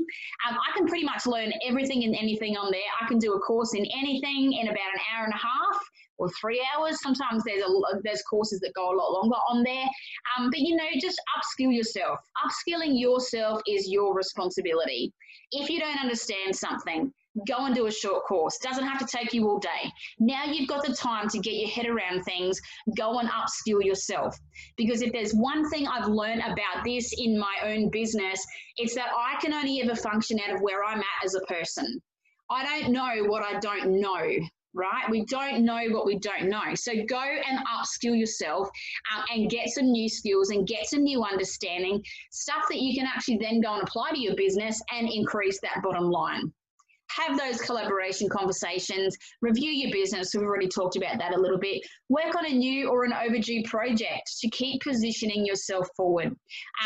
[0.49, 2.81] Um, I can pretty much learn everything and anything on there.
[3.01, 5.83] I can do a course in anything in about an hour and a half
[6.19, 7.01] or three hours.
[7.03, 9.87] Sometimes there's a there's courses that go a lot longer on there.
[10.39, 12.21] Um, but you know, just upskill yourself.
[12.45, 15.13] Upskilling yourself is your responsibility.
[15.51, 17.13] If you don't understand something,
[17.47, 18.59] go and do a short course.
[18.59, 19.91] Doesn't have to take you all day.
[20.19, 22.61] Now you've got the time to get your head around things,
[22.97, 24.37] go and upskill yourself.
[24.77, 28.45] Because if there's one thing I've learned about this in my own business,
[28.77, 32.01] it's that I can only ever function out of where I'm at as a person.
[32.51, 34.31] I don't know what I don't know.
[34.75, 35.11] Right?
[35.11, 36.75] We don't know what we don't know.
[36.75, 38.71] So go and upskill yourself
[39.15, 43.07] um, and get some new skills and get some new understanding, stuff that you can
[43.07, 46.51] actually then go and apply to your business and increase that bottom line
[47.17, 50.35] have those collaboration conversations, review your business.
[50.35, 51.83] We've already talked about that a little bit.
[52.09, 56.29] Work on a new or an overdue project to keep positioning yourself forward.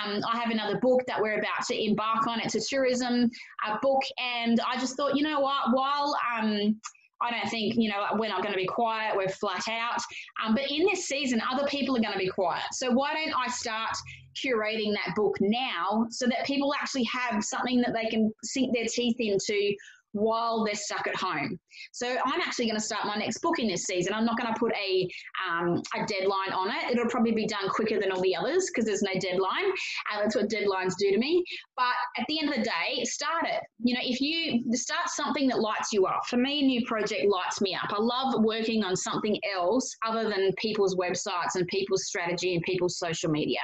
[0.03, 2.41] Um, I have another book that we're about to embark on.
[2.41, 3.31] It's a tourism
[3.67, 6.81] uh, book, and I just thought, you know what, while um,
[7.23, 10.01] I don't think, you know, we're not going to be quiet, we're flat out.
[10.45, 12.65] Um, but in this season, other people are going to be quiet.
[12.73, 13.97] So why don't I start
[14.37, 18.85] curating that book now so that people actually have something that they can sink their
[18.85, 19.75] teeth into
[20.17, 21.59] while they're stuck at home.
[21.93, 24.15] So I'm actually going to start my next book in this season.
[24.15, 25.09] I'm not going to put a,
[25.47, 26.91] um, a deadline on it.
[26.91, 29.65] It'll probably be done quicker than all the others because there's no deadline.
[29.65, 31.45] And that's what deadlines do to me.
[31.77, 33.61] But at the end of the day, start it.
[33.79, 37.27] You know, if you start something that lights you up, for me, a new project
[37.29, 37.91] lights me up.
[37.91, 42.99] I love working on something else other than people's websites and people's strategy and people's
[42.99, 43.61] social media.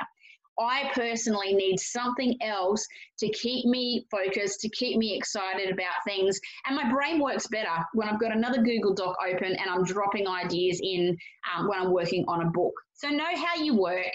[0.65, 2.87] I personally need something else
[3.19, 6.41] to keep me focused, to keep me excited about things.
[6.67, 10.27] And my brain works better when I've got another Google Doc open and I'm dropping
[10.29, 11.17] ideas in
[11.55, 12.75] um, when I'm working on a book.
[12.95, 14.13] So know how you work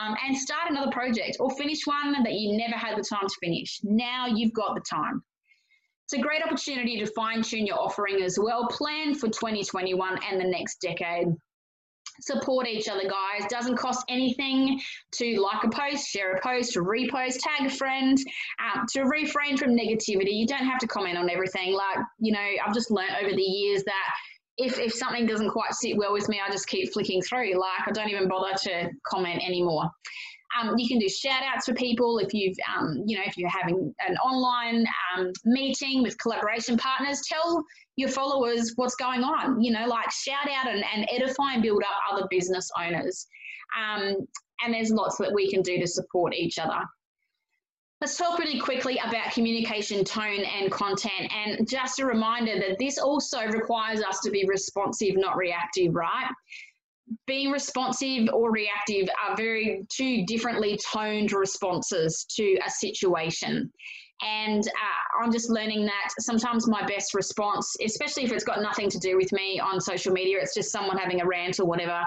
[0.00, 3.34] um, and start another project or finish one that you never had the time to
[3.42, 3.80] finish.
[3.82, 5.22] Now you've got the time.
[6.04, 8.66] It's a great opportunity to fine tune your offering as well.
[8.68, 11.26] Plan for 2021 and the next decade
[12.20, 13.48] support each other, guys.
[13.48, 14.80] Doesn't cost anything
[15.12, 18.18] to like a post, share a post, repost, tag a friend,
[18.62, 20.32] um, to refrain from negativity.
[20.32, 21.72] You don't have to comment on everything.
[21.72, 24.10] Like, you know, I've just learned over the years that
[24.58, 27.54] if, if something doesn't quite sit well with me, I just keep flicking through.
[27.54, 29.90] Like, I don't even bother to comment anymore.
[30.56, 33.50] Um, you can do shout outs for people if you've, um, you know, if you're
[33.50, 34.86] having an online
[35.16, 37.62] um, meeting with collaboration partners, tell
[37.96, 41.82] your followers what's going on, you know, like shout out and, and edify and build
[41.82, 43.26] up other business owners.
[43.78, 44.26] Um,
[44.64, 46.80] and there's lots that we can do to support each other.
[48.00, 51.32] Let's talk really quickly about communication tone and content.
[51.34, 56.30] And just a reminder that this also requires us to be responsive, not reactive, right?
[57.26, 63.70] Being responsive or reactive are very two differently toned responses to a situation.
[64.20, 68.90] And uh, I'm just learning that sometimes my best response, especially if it's got nothing
[68.90, 72.02] to do with me on social media, it's just someone having a rant or whatever,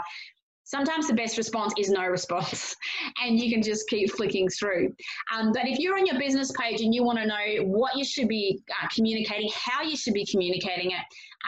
[0.71, 2.77] Sometimes the best response is no response,
[3.21, 4.95] and you can just keep flicking through.
[5.35, 8.05] Um, but if you're on your business page and you want to know what you
[8.05, 11.03] should be uh, communicating, how you should be communicating it,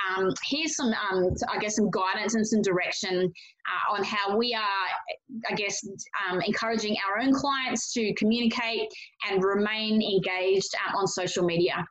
[0.09, 3.31] um, here's some, um, I guess, some guidance and some direction
[3.71, 5.81] uh, on how we are, I guess,
[6.27, 8.89] um, encouraging our own clients to communicate
[9.29, 11.85] and remain engaged uh, on social media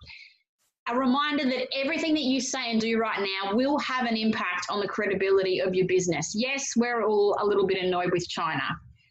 [0.89, 4.66] a reminder that everything that you say and do right now will have an impact
[4.68, 6.33] on the credibility of your business.
[6.35, 8.62] Yes, we're all a little bit annoyed with China.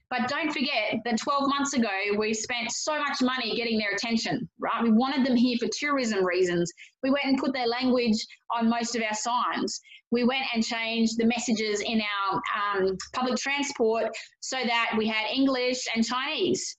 [0.10, 4.50] But don't forget that 12 months ago, we spent so much money getting their attention,
[4.60, 4.84] right?
[4.84, 6.70] We wanted them here for tourism reasons.
[7.02, 8.18] We went and put their language
[8.54, 9.80] on most of our signs.
[10.12, 12.42] We went and changed the messages in our
[12.82, 14.10] um, public transport
[14.42, 16.76] so that we had English and Chinese.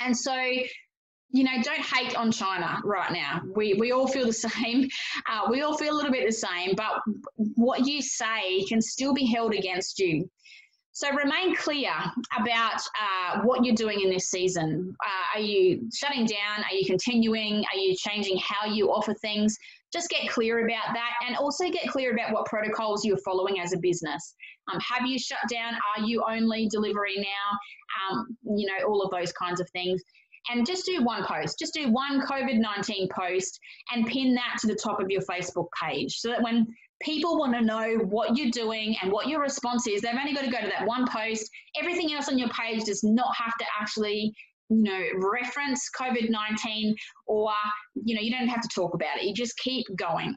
[0.00, 0.32] And so
[1.30, 3.42] you know, don't hate on China right now.
[3.54, 4.88] We, we all feel the same.
[5.30, 7.00] Uh, we all feel a little bit the same, but
[7.54, 10.28] what you say can still be held against you.
[10.92, 11.92] So remain clear
[12.40, 14.96] about uh, what you're doing in this season.
[15.06, 16.64] Uh, are you shutting down?
[16.68, 17.64] Are you continuing?
[17.72, 19.56] Are you changing how you offer things?
[19.92, 23.72] Just get clear about that and also get clear about what protocols you're following as
[23.72, 24.34] a business.
[24.72, 25.74] Um, have you shut down?
[25.74, 28.10] Are you only delivery now?
[28.10, 30.02] Um, you know, all of those kinds of things
[30.48, 31.58] and just do one post.
[31.58, 33.58] Just do one COVID 19 post
[33.92, 36.66] and pin that to the top of your Facebook page so that when
[37.00, 40.44] people want to know what you're doing and what your response is, they've only got
[40.44, 41.48] to go to that one post.
[41.78, 44.32] Everything else on your page does not have to actually
[44.70, 46.92] you know reference covid-19
[47.26, 47.50] or
[47.94, 50.34] you know you don't have to talk about it you just keep going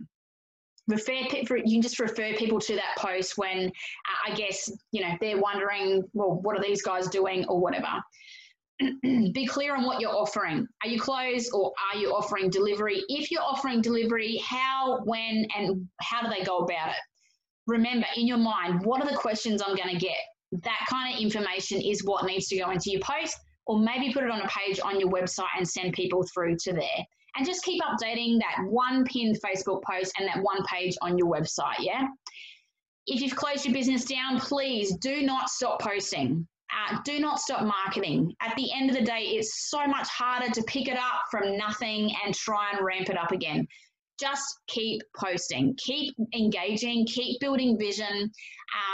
[0.88, 5.14] refer you can just refer people to that post when uh, i guess you know
[5.20, 7.89] they're wondering well what are these guys doing or whatever
[9.34, 10.67] be clear on what you're offering.
[10.84, 13.03] Are you closed or are you offering delivery?
[13.09, 16.95] If you're offering delivery, how, when, and how do they go about it?
[17.67, 20.17] Remember in your mind, what are the questions I'm going to get?
[20.63, 24.23] That kind of information is what needs to go into your post, or maybe put
[24.23, 27.05] it on a page on your website and send people through to there.
[27.38, 31.32] And just keep updating that one pinned Facebook post and that one page on your
[31.32, 31.79] website.
[31.79, 32.07] Yeah.
[33.07, 37.65] If you've closed your business down, please do not stop posting uh, do not stop
[37.65, 38.34] marketing.
[38.41, 41.57] At the end of the day, it's so much harder to pick it up from
[41.57, 43.67] nothing and try and ramp it up again.
[44.19, 48.32] Just keep posting, keep engaging, keep building vision,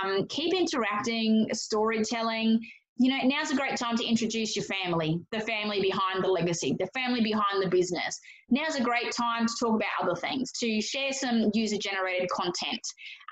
[0.03, 2.59] um, keep interacting, storytelling,
[2.99, 6.75] you know, now's a great time to introduce your family, the family behind the legacy,
[6.79, 8.19] the family behind the business.
[8.49, 12.81] Now's a great time to talk about other things, to share some user generated content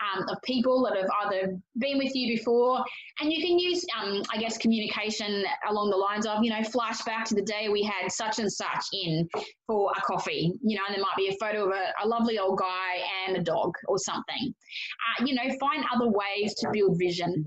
[0.03, 2.83] um, of people that have either been with you before.
[3.21, 7.23] And you can use, um, I guess, communication along the lines of, you know, flashback
[7.25, 9.27] to the day we had such and such in
[9.67, 12.37] for a coffee, you know, and there might be a photo of a, a lovely
[12.37, 12.97] old guy
[13.27, 14.53] and a dog or something.
[15.19, 17.45] Uh, you know, find other ways to build vision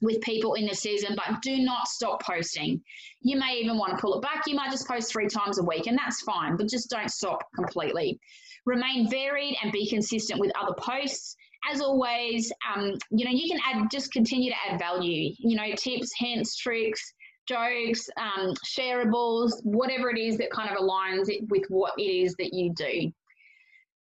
[0.00, 2.80] with people in the season, but do not stop posting.
[3.22, 4.42] You may even want to pull it back.
[4.46, 7.42] You might just post three times a week, and that's fine, but just don't stop
[7.54, 8.18] completely.
[8.66, 11.36] Remain varied and be consistent with other posts.
[11.70, 15.74] As always, um, you know, you can add, just continue to add value, you know,
[15.74, 17.02] tips, hints, tricks,
[17.48, 22.34] jokes, um, shareables, whatever it is that kind of aligns it with what it is
[22.38, 23.12] that you do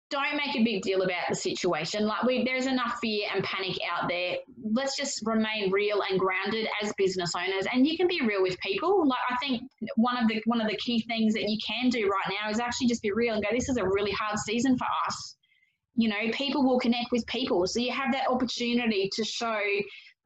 [0.09, 2.05] don't make a big deal about the situation.
[2.05, 4.37] Like we, there's enough fear and panic out there.
[4.71, 8.57] Let's just remain real and grounded as business owners, and you can be real with
[8.59, 9.05] people.
[9.07, 9.63] Like I think
[9.95, 12.59] one of the one of the key things that you can do right now is
[12.59, 15.35] actually just be real and go, "This is a really hard season for us."
[15.95, 19.59] You know, people will connect with people, so you have that opportunity to show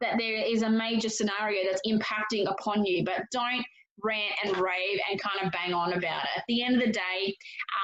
[0.02, 3.64] that there is a major scenario that's impacting upon you, but don't
[4.04, 6.30] rant and rave and kind of bang on about it.
[6.38, 7.36] At the end of the day,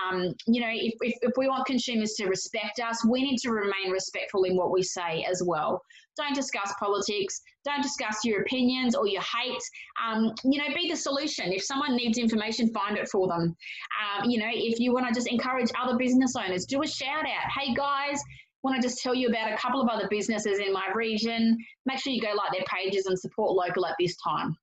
[0.04, 3.52] um, you know, if, if, if, we want consumers to respect us, we need to
[3.52, 5.82] remain respectful in what we say as well.
[6.18, 7.42] Don't discuss politics.
[7.64, 9.62] Don't discuss your opinions or your hate.
[10.04, 11.52] Um, you know, be the solution.
[11.52, 13.56] If someone needs information, find it for them.
[14.02, 17.26] Um, you know, if you want to just encourage other business owners, do a shout
[17.26, 17.52] out.
[17.56, 18.20] Hey guys,
[18.64, 21.56] want to just tell you about a couple of other businesses in my region.
[21.86, 24.58] Make sure you go like their pages and support local at this time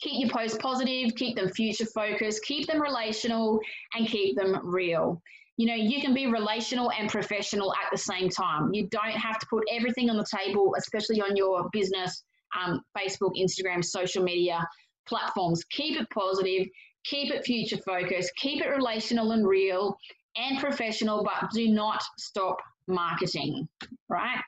[0.00, 3.60] keep your posts positive, keep them future focused, keep them relational,
[3.94, 5.20] and keep them real.
[5.56, 8.74] You know, you can be relational and professional at the same time.
[8.74, 12.24] You don't have to put everything on the table, especially on your business,
[12.60, 14.66] um, Facebook, Instagram, social media
[15.08, 15.64] platforms.
[15.70, 16.66] Keep it positive,
[17.04, 19.96] keep it future focused, keep it relational and real
[20.36, 23.66] and professional, but do not stop marketing,
[24.08, 24.42] right?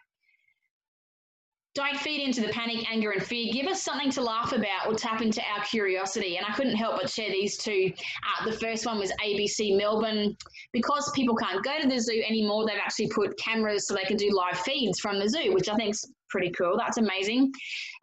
[1.78, 3.52] Don't feed into the panic, anger, and fear.
[3.52, 6.36] Give us something to laugh about or tap into our curiosity.
[6.36, 7.92] And I couldn't help but share these two.
[7.94, 10.36] Uh, the first one was ABC Melbourne.
[10.72, 14.16] Because people can't go to the zoo anymore, they've actually put cameras so they can
[14.16, 16.76] do live feeds from the zoo, which I think is pretty cool.
[16.76, 17.52] That's amazing.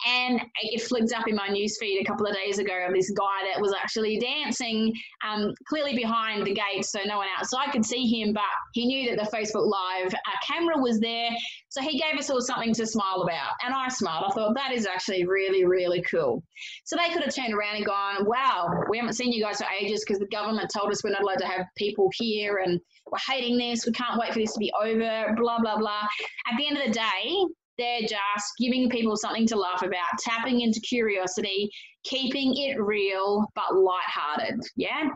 [0.07, 3.51] And it flicked up in my newsfeed a couple of days ago of this guy
[3.51, 4.93] that was actually dancing
[5.27, 9.09] um, clearly behind the gate so no one outside could see him, but he knew
[9.09, 11.29] that the Facebook Live uh, camera was there.
[11.69, 13.51] So he gave us all something to smile about.
[13.63, 14.25] And I smiled.
[14.29, 16.43] I thought that is actually really, really cool.
[16.85, 19.67] So they could have turned around and gone, wow, we haven't seen you guys for
[19.79, 22.79] ages because the government told us we're not allowed to have people here and
[23.11, 23.85] we're hating this.
[23.85, 26.07] We can't wait for this to be over, blah, blah, blah.
[26.51, 27.45] At the end of the day,
[27.77, 31.69] they're just giving people something to laugh about, tapping into curiosity,
[32.03, 34.61] keeping it real but light-hearted.
[34.75, 35.09] Yeah.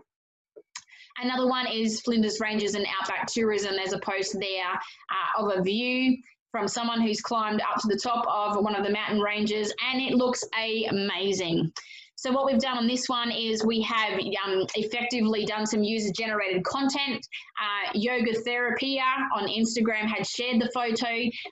[1.22, 3.76] Another one is Flinders Ranges and Outback Tourism.
[3.76, 6.18] There's a post there uh, of a view
[6.52, 10.02] from someone who's climbed up to the top of one of the mountain ranges, and
[10.02, 10.44] it looks
[10.90, 11.72] amazing.
[12.20, 16.12] So what we've done on this one is we have um, effectively done some user
[16.12, 17.26] generated content.
[17.58, 21.08] Uh, Yoga Therapia on Instagram had shared the photo.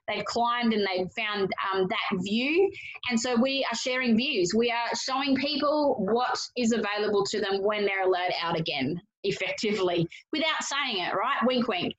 [0.10, 2.70] They've climbed and they've found um, that view.
[3.10, 4.54] And so we are sharing views.
[4.54, 10.08] We are showing people what is available to them when they're allowed out again effectively
[10.32, 11.38] without saying it, right?
[11.46, 11.94] Wink, wink.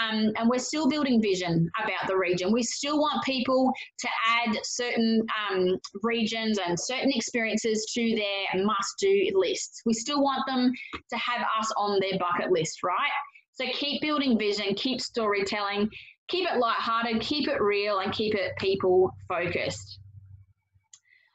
[0.00, 2.52] Um, and we're still building vision about the region.
[2.52, 8.98] We still want people to add certain um, regions and certain experiences to their must
[8.98, 9.82] do lists.
[9.86, 10.72] We still want them
[11.10, 13.10] to have us on their bucket list, right?
[13.52, 15.88] So keep building vision, keep storytelling,
[16.28, 20.00] keep it light-hearted, keep it real, and keep it people focused.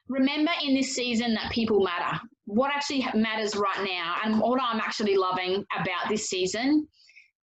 [0.10, 2.20] Remember in this season that people matter
[2.50, 6.88] what actually matters right now and what I'm actually loving about this season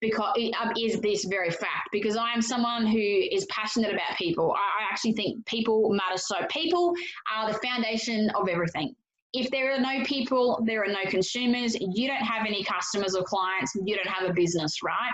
[0.02, 4.54] because um, is this very fact because I am someone who is passionate about people.
[4.54, 6.94] I actually think people matter so people
[7.34, 8.96] are the foundation of everything.
[9.34, 11.76] If there are no people, there are no consumers.
[11.80, 13.74] You don't have any customers or clients.
[13.76, 15.12] You don't have a business, right?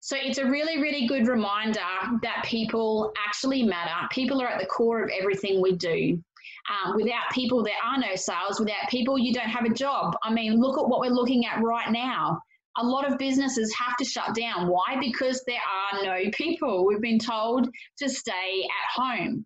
[0.00, 1.80] So it's a really, really good reminder
[2.22, 4.08] that people actually matter.
[4.10, 6.22] People are at the core of everything we do.
[6.70, 8.58] Um, without people, there are no sales.
[8.58, 10.16] Without people, you don't have a job.
[10.22, 12.40] I mean, look at what we're looking at right now.
[12.78, 14.68] A lot of businesses have to shut down.
[14.68, 14.96] Why?
[14.98, 16.86] Because there are no people.
[16.86, 19.44] We've been told to stay at home.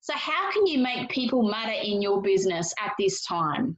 [0.00, 3.76] So, how can you make people matter in your business at this time?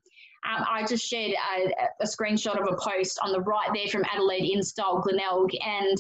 [0.49, 4.05] Um, I just shared a, a, screenshot of a post on the right there from
[4.11, 5.99] Adelaide InStyle Glenelg, and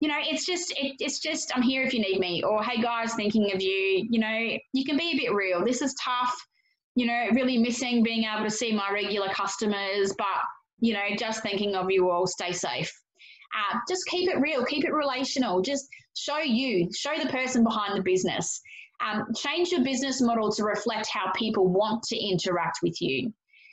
[0.00, 2.80] you know, it's just, it, it's just, I'm here if you need me, or hey
[2.80, 4.06] guys, thinking of you.
[4.08, 5.64] You know, you can be a bit real.
[5.64, 6.34] This is tough.
[6.94, 10.26] You know, really missing being able to see my regular customers, but
[10.80, 12.26] you know, just thinking of you all.
[12.26, 12.92] Stay safe.
[13.54, 15.62] Uh, just keep it real, keep it relational.
[15.62, 18.60] Just show you, show the person behind the business.
[19.00, 23.32] Um, change your business model to reflect how people want to interact with you.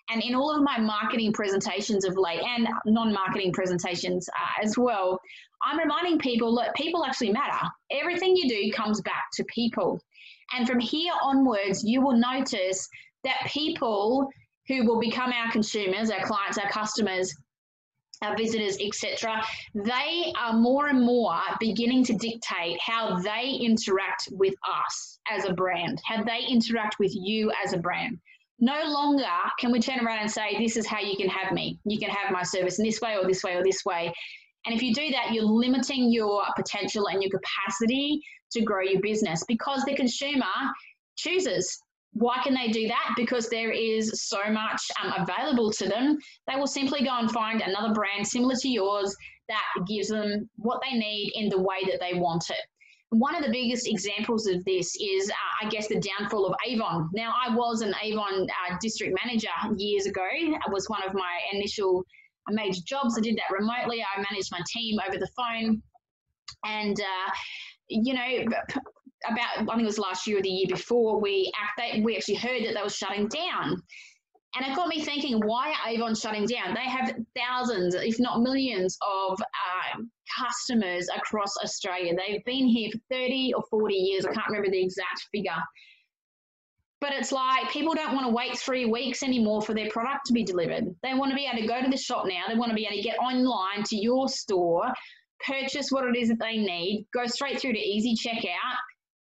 [0.10, 4.78] And in all of my marketing presentations of late and non marketing presentations uh, as
[4.78, 5.20] well,
[5.66, 7.68] I'm reminding people that people actually matter.
[7.92, 10.00] Everything you do comes back to people.
[10.54, 12.88] And from here onwards, you will notice
[13.24, 14.30] that people
[14.68, 17.34] who will become our consumers, our clients, our customers,
[18.22, 19.44] our visitors, etc.,
[19.74, 24.54] they are more and more beginning to dictate how they interact with
[24.84, 28.18] us as a brand, how they interact with you as a brand.
[28.60, 29.28] No longer
[29.60, 31.78] can we turn around and say, This is how you can have me.
[31.84, 34.14] You can have my service in this way or this way or this way.
[34.66, 39.02] And if you do that, you're limiting your potential and your capacity to grow your
[39.02, 40.46] business because the consumer
[41.16, 41.80] chooses.
[42.14, 43.14] Why can they do that?
[43.18, 46.18] Because there is so much um, available to them.
[46.48, 49.16] They will simply go and find another brand similar to yours
[49.50, 52.66] that gives them what they need in the way that they want it.
[53.10, 57.10] One of the biggest examples of this is, uh, I guess, the downfall of Avon.
[57.14, 60.26] Now, I was an Avon uh, district manager years ago.
[60.32, 62.04] It was one of my initial
[62.54, 63.18] major jobs.
[63.18, 64.04] I did that remotely.
[64.04, 65.82] I managed my team over the phone.
[66.66, 67.32] And, uh,
[67.88, 68.46] you know,
[69.28, 72.36] about, I think it was last year or the year before, we, act, we actually
[72.36, 73.82] heard that they were shutting down.
[74.56, 76.74] And it got me thinking, why are Avon shutting down?
[76.74, 80.00] They have thousands, if not millions, of uh,
[80.40, 82.14] customers across Australia.
[82.16, 84.26] They've been here for 30 or 40 years.
[84.26, 85.52] I can't remember the exact figure.
[87.02, 90.34] But it's like people don't want to wait three weeks anymore for their product to
[90.34, 90.86] be delivered.
[91.04, 92.44] They want to be able to go to the shop now.
[92.48, 94.92] They want to be able to get online to your store,
[95.46, 98.76] purchase what it is that they need, go straight through to easy checkout,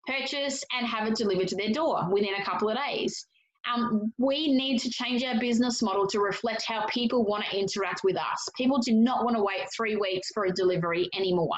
[0.07, 3.27] purchase, and have it delivered to their door within a couple of days.
[3.71, 8.01] Um, we need to change our business model to reflect how people want to interact
[8.03, 8.47] with us.
[8.55, 11.57] People do not want to wait three weeks for a delivery anymore.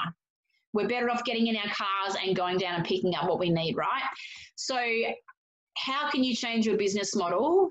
[0.72, 3.50] We're better off getting in our cars and going down and picking up what we
[3.50, 4.02] need, right?
[4.54, 4.78] So,
[5.84, 7.70] how can you change your business model?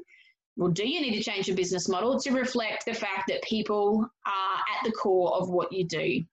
[0.56, 4.08] Well, do you need to change your business model to reflect the fact that people
[4.26, 6.24] are at the core of what you do?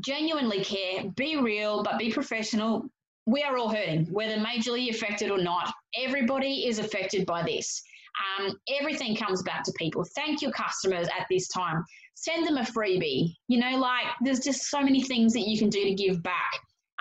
[0.00, 2.88] Genuinely care, be real, but be professional,
[3.26, 5.72] we are all hurting, whether majorly affected or not.
[5.96, 7.82] Everybody is affected by this.
[8.38, 10.04] Um, everything comes back to people.
[10.16, 11.84] Thank your customers at this time.
[12.14, 13.34] Send them a freebie.
[13.48, 16.50] You know, like there's just so many things that you can do to give back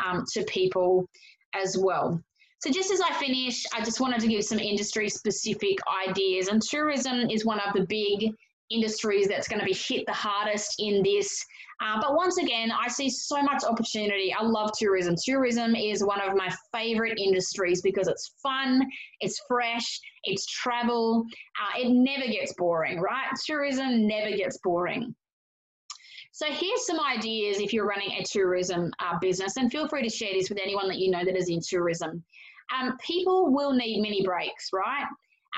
[0.04, 1.10] um, to people
[1.56, 2.22] as well.
[2.60, 6.48] So, just as I finish, I just wanted to give some industry specific ideas.
[6.48, 8.32] And tourism is one of the big
[8.70, 11.44] industries that's going to be hit the hardest in this
[11.82, 14.34] uh, but once again, I see so much opportunity.
[14.38, 15.16] I love tourism.
[15.24, 18.86] Tourism is one of my favorite industries because it's fun,
[19.22, 21.26] it's fresh, it's travel.
[21.58, 23.28] Uh, it never gets boring, right?
[23.46, 25.16] Tourism never gets boring.
[26.34, 30.10] So here's some ideas if you're running a tourism uh, business, and feel free to
[30.10, 32.24] share this with anyone that you know that is in tourism.
[32.78, 35.06] Um, people will need mini breaks, right?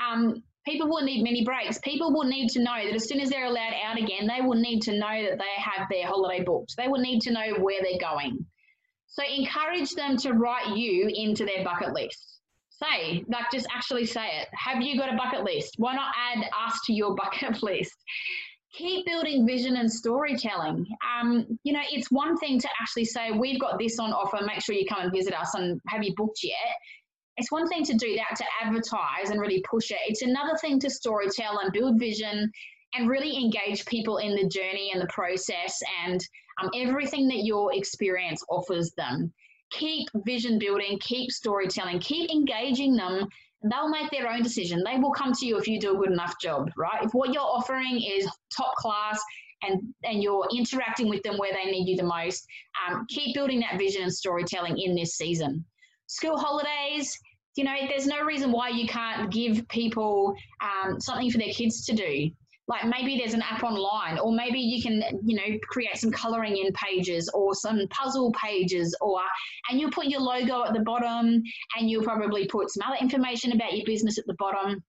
[0.02, 1.78] Um, People will need mini breaks.
[1.78, 4.54] People will need to know that as soon as they're allowed out again, they will
[4.54, 6.76] need to know that they have their holiday booked.
[6.76, 8.46] They will need to know where they're going.
[9.08, 12.38] So encourage them to write you into their bucket list.
[12.70, 14.48] Say, like, just actually say it.
[14.52, 15.74] Have you got a bucket list?
[15.78, 17.92] Why not add us to your bucket list?
[18.72, 20.86] Keep building vision and storytelling.
[21.20, 24.62] Um, you know, it's one thing to actually say, we've got this on offer, make
[24.62, 26.74] sure you come and visit us and have you booked yet?
[27.36, 29.98] It's one thing to do that, to advertise and really push it.
[30.06, 32.50] It's another thing to storytell and build vision
[32.94, 36.20] and really engage people in the journey and the process and
[36.62, 39.32] um, everything that your experience offers them.
[39.70, 43.26] Keep vision building, keep storytelling, keep engaging them.
[43.62, 44.82] They'll make their own decision.
[44.84, 47.02] They will come to you if you do a good enough job, right?
[47.02, 49.18] If what you're offering is top class
[49.62, 52.44] and, and you're interacting with them where they need you the most,
[52.86, 55.64] um, keep building that vision and storytelling in this season.
[56.12, 57.18] School holidays,
[57.56, 61.86] you know, there's no reason why you can't give people um, something for their kids
[61.86, 62.30] to do
[62.68, 66.56] like maybe there's an app online or maybe you can you know create some coloring
[66.56, 69.20] in pages or some puzzle pages or
[69.68, 71.42] and you'll put your logo at the bottom
[71.76, 74.80] and you'll probably put some other information about your business at the bottom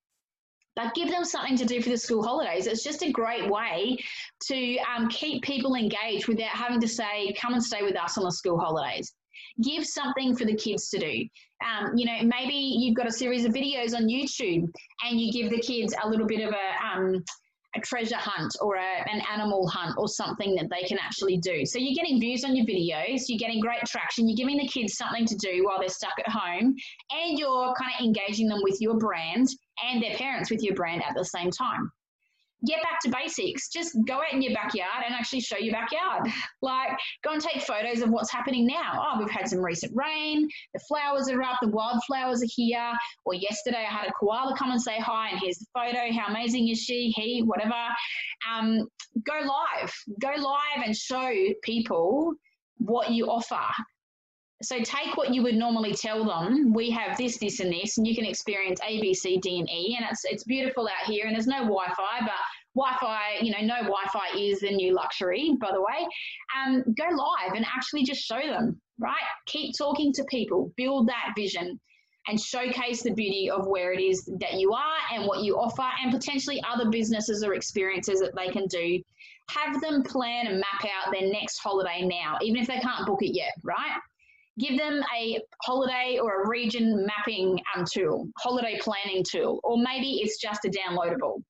[0.76, 2.66] but give them something to do for the school holidays.
[2.66, 3.96] It's just a great way
[4.48, 8.24] to um, keep people engaged without having to say, come and stay with us on
[8.24, 9.14] the school holidays.
[9.62, 11.28] Give something for the kids to do.
[11.64, 14.68] Um, you know, maybe you've got a series of videos on YouTube
[15.06, 17.24] and you give the kids a little bit of a, um,
[17.76, 21.66] a treasure hunt or a, an animal hunt or something that they can actually do.
[21.66, 24.96] So you're getting views on your videos, you're getting great traction, you're giving the kids
[24.96, 26.76] something to do while they're stuck at home,
[27.12, 29.48] and you're kind of engaging them with your brand
[29.84, 31.92] and their parents with your brand at the same time
[32.66, 33.70] get back to basics.
[33.70, 36.32] Just go out in your backyard and actually show your backyard.
[36.62, 36.92] Like,
[37.26, 38.94] go and take photos of what's happening now.
[38.96, 42.94] Oh, we've had some recent rain, the flowers are up, the wildflowers are here.
[43.26, 46.12] Or yesterday I had a koala come and say hi, and here's the photo.
[46.14, 47.74] How amazing is she, he, whatever.
[48.50, 48.88] Um,
[49.28, 49.94] go live.
[50.22, 51.34] Go live and show
[51.64, 52.34] people
[52.78, 53.66] what you offer.
[54.62, 56.74] So take what you would normally tell them.
[56.74, 59.70] We have this, this, and this, and you can experience A, B, C, D, and
[59.70, 59.98] E.
[59.98, 62.32] And it's it's beautiful out here, and there's no Wi-Fi, but
[62.76, 66.08] Wi-Fi, you know, no Wi-Fi is the new luxury, by the way.
[66.58, 69.24] Um, go live and actually just show them, right?
[69.46, 71.80] Keep talking to people, build that vision,
[72.28, 75.88] and showcase the beauty of where it is that you are and what you offer,
[76.02, 79.02] and potentially other businesses or experiences that they can do.
[79.50, 83.22] Have them plan and map out their next holiday now, even if they can't book
[83.22, 84.00] it yet, right?
[84.60, 90.20] give them a holiday or a region mapping um, tool, holiday planning tool, or maybe
[90.22, 91.42] it's just a downloadable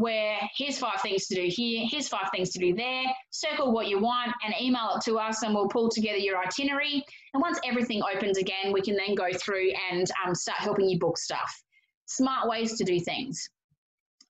[0.00, 3.86] where here's five things to do here, here's five things to do there, circle what
[3.86, 7.04] you want and email it to us and we'll pull together your itinerary.
[7.34, 10.98] And once everything opens again, we can then go through and um, start helping you
[10.98, 11.52] book stuff.
[12.06, 13.46] Smart ways to do things.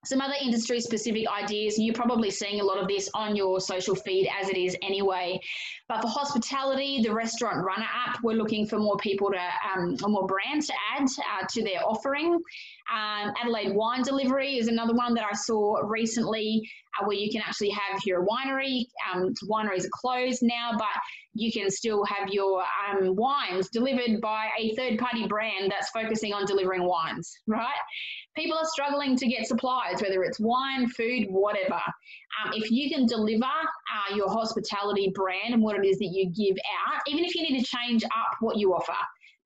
[0.06, 3.94] Some other industry specific ideas, you're probably seeing a lot of this on your social
[3.94, 5.38] feed as it is anyway.
[5.88, 9.38] But for hospitality, the restaurant runner app, we're looking for more people to,
[9.74, 12.32] um, more brands to add uh, to their offering.
[12.32, 16.66] Um, Adelaide Wine Delivery is another one that I saw recently
[16.98, 18.86] uh, where you can actually have your winery.
[19.12, 20.86] Um, wineries are closed now, but
[21.34, 26.32] you can still have your um, wines delivered by a third party brand that's focusing
[26.32, 27.78] on delivering wines, right?
[28.36, 31.74] People are struggling to get supplies, whether it's wine, food, whatever.
[31.74, 36.30] Um, if you can deliver uh, your hospitality brand and what it is that you
[36.30, 36.56] give
[36.86, 38.94] out, even if you need to change up what you offer,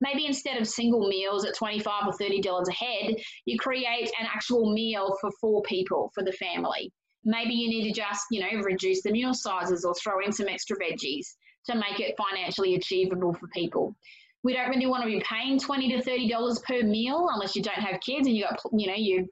[0.01, 3.15] maybe instead of single meals at 25 or $30 a head,
[3.47, 6.93] you create an actual meal for four people for the family.
[7.25, 10.49] Maybe you need to just, you know, reduce the meal sizes or throw in some
[10.49, 11.27] extra veggies
[11.67, 13.97] to make it financially achievable for people.
[14.45, 17.63] We don't really want to be paying twenty to thirty dollars per meal unless you
[17.63, 19.27] don't have kids and you got, you know, you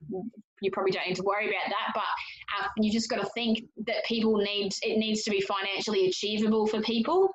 [0.61, 1.93] you probably don't need to worry about that.
[1.95, 2.03] But
[2.59, 6.67] uh, you just got to think that people need it needs to be financially achievable
[6.67, 7.31] for people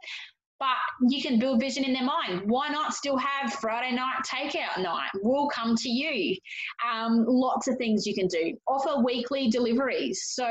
[0.59, 0.75] but
[1.09, 2.41] you can build vision in their mind.
[2.45, 5.09] Why not still have Friday night takeout night?
[5.21, 6.35] We'll come to you.
[6.87, 8.57] Um, lots of things you can do.
[8.67, 10.23] Offer weekly deliveries.
[10.25, 10.47] So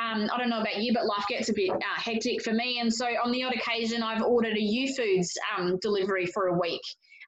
[0.00, 2.80] um, I don't know about you, but life gets a bit uh, hectic for me.
[2.80, 6.82] And so on the odd occasion, I've ordered a Youfoodz um, delivery for a week.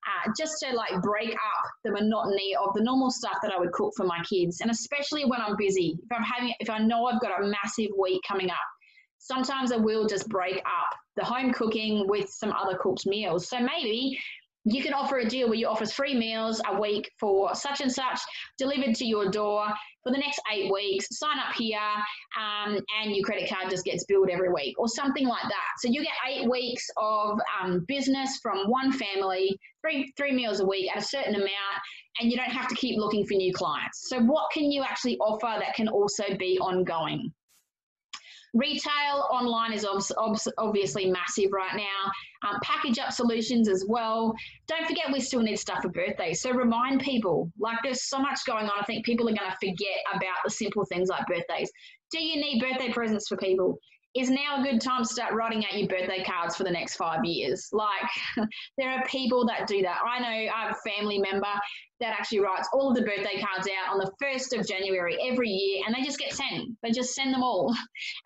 [0.07, 3.73] Uh, just to like break up the monotony of the normal stuff that I would
[3.73, 5.99] cook for my kids, and especially when I'm busy.
[5.99, 8.57] If I'm having, if I know I've got a massive week coming up,
[9.19, 13.49] sometimes I will just break up the home cooking with some other cooked meals.
[13.49, 14.19] So maybe
[14.65, 17.93] you can offer a deal where you offer three meals a week for such and
[17.93, 18.21] such
[18.57, 19.67] delivered to your door
[20.09, 21.07] for the next eight weeks.
[21.19, 21.79] Sign up here,
[22.39, 25.73] um, and your credit card just gets billed every week, or something like that.
[25.79, 30.67] So you get eight weeks of um, business from one family, three three meals a
[30.67, 31.79] week at a certain amount,
[32.21, 34.09] and you don't have to keep looking for new clients.
[34.09, 37.33] So what can you actually offer that can also be ongoing?
[38.55, 39.87] Retail online is
[40.57, 42.49] obviously massive right now.
[42.49, 44.35] Um, package up solutions as well.
[44.69, 46.41] Don't forget, we still need stuff for birthdays.
[46.41, 48.73] So remind people, like there's so much going on.
[48.81, 51.71] I think people are going to forget about the simple things like birthdays.
[52.11, 53.79] Do you need birthday presents for people?
[54.17, 56.97] is now a good time to start writing out your birthday cards for the next
[56.97, 57.69] five years.
[57.73, 58.11] Like,
[58.79, 59.99] there are people that do that.
[60.05, 61.47] I know I have a family member
[62.01, 65.49] that actually writes all of the birthday cards out on the 1st of January every
[65.49, 66.77] year and they just get sent.
[66.83, 67.75] They just send them all.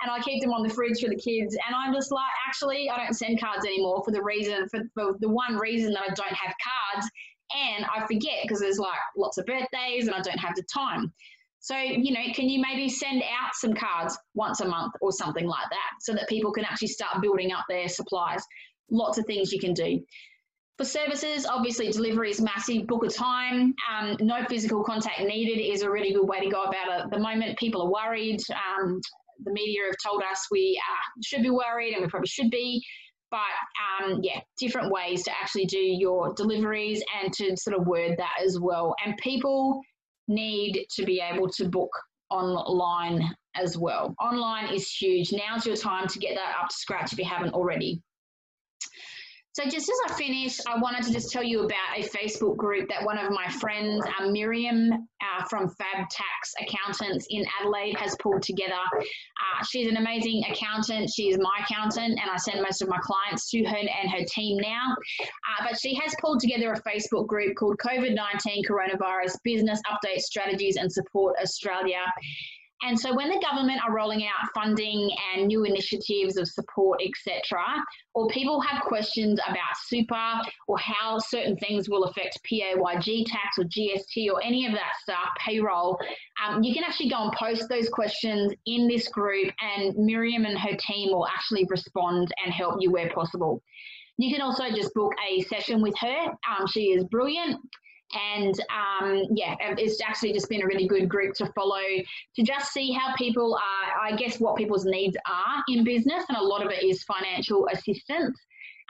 [0.03, 1.57] And I keep them on the fridge for the kids.
[1.67, 5.17] And I'm just like, actually, I don't send cards anymore for the reason, for, for
[5.21, 7.11] the one reason that I don't have cards.
[7.57, 11.13] And I forget because there's like lots of birthdays and I don't have the time.
[11.61, 15.47] So, you know, can you maybe send out some cards once a month or something
[15.47, 18.43] like that so that people can actually start building up their supplies?
[18.91, 20.01] Lots of things you can do.
[20.83, 22.89] For services, obviously delivery is massive.
[22.89, 23.73] Book a time.
[23.89, 27.05] Um, no physical contact needed is a really good way to go about it.
[27.05, 28.41] At the moment, people are worried.
[28.51, 29.01] Um,
[29.45, 32.85] the media have told us we uh, should be worried, and we probably should be.
[33.31, 33.39] But
[34.03, 38.43] um, yeah, different ways to actually do your deliveries and to sort of word that
[38.45, 38.97] as well.
[39.07, 39.81] And people
[40.27, 41.93] need to be able to book
[42.29, 43.23] online
[43.55, 44.17] as well.
[44.21, 45.33] Online is huge.
[45.33, 48.03] Now's your time to get that up to scratch if you haven't already.
[49.55, 52.89] So just as I finish, I wanted to just tell you about a Facebook group
[52.89, 58.17] that one of my friends, uh, Miriam uh, from Fab Tax Accountants in Adelaide, has
[58.19, 58.81] pulled together.
[58.95, 61.11] Uh, she's an amazing accountant.
[61.15, 64.25] She is my accountant, and I send most of my clients to her and her
[64.25, 64.97] team now.
[65.21, 70.77] Uh, but she has pulled together a Facebook group called COVID-19 Coronavirus Business Update Strategies
[70.77, 72.01] and Support Australia.
[72.83, 77.63] And so when the government are rolling out funding and new initiatives of support, etc.,
[78.15, 83.65] or people have questions about super or how certain things will affect PAYG tax or
[83.65, 85.99] GST or any of that stuff, payroll,
[86.45, 90.59] um, you can actually go and post those questions in this group and Miriam and
[90.59, 93.63] her team will actually respond and help you where possible.
[94.19, 96.27] You can also just book a session with her.
[96.29, 97.61] Um, she is brilliant.
[98.15, 101.81] And um, yeah, it's actually just been a really good group to follow
[102.37, 106.25] to just see how people are, I guess, what people's needs are in business.
[106.29, 108.39] And a lot of it is financial assistance.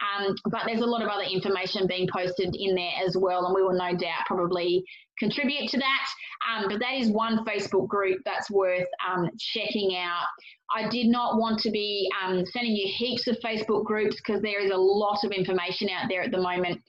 [0.03, 3.55] Um, but there's a lot of other information being posted in there as well, and
[3.55, 4.85] we will no doubt probably
[5.19, 6.07] contribute to that.
[6.51, 10.27] Um, but that is one Facebook group that's worth um, checking out.
[10.75, 14.61] I did not want to be um, sending you heaps of Facebook groups because there
[14.61, 16.81] is a lot of information out there at the moment,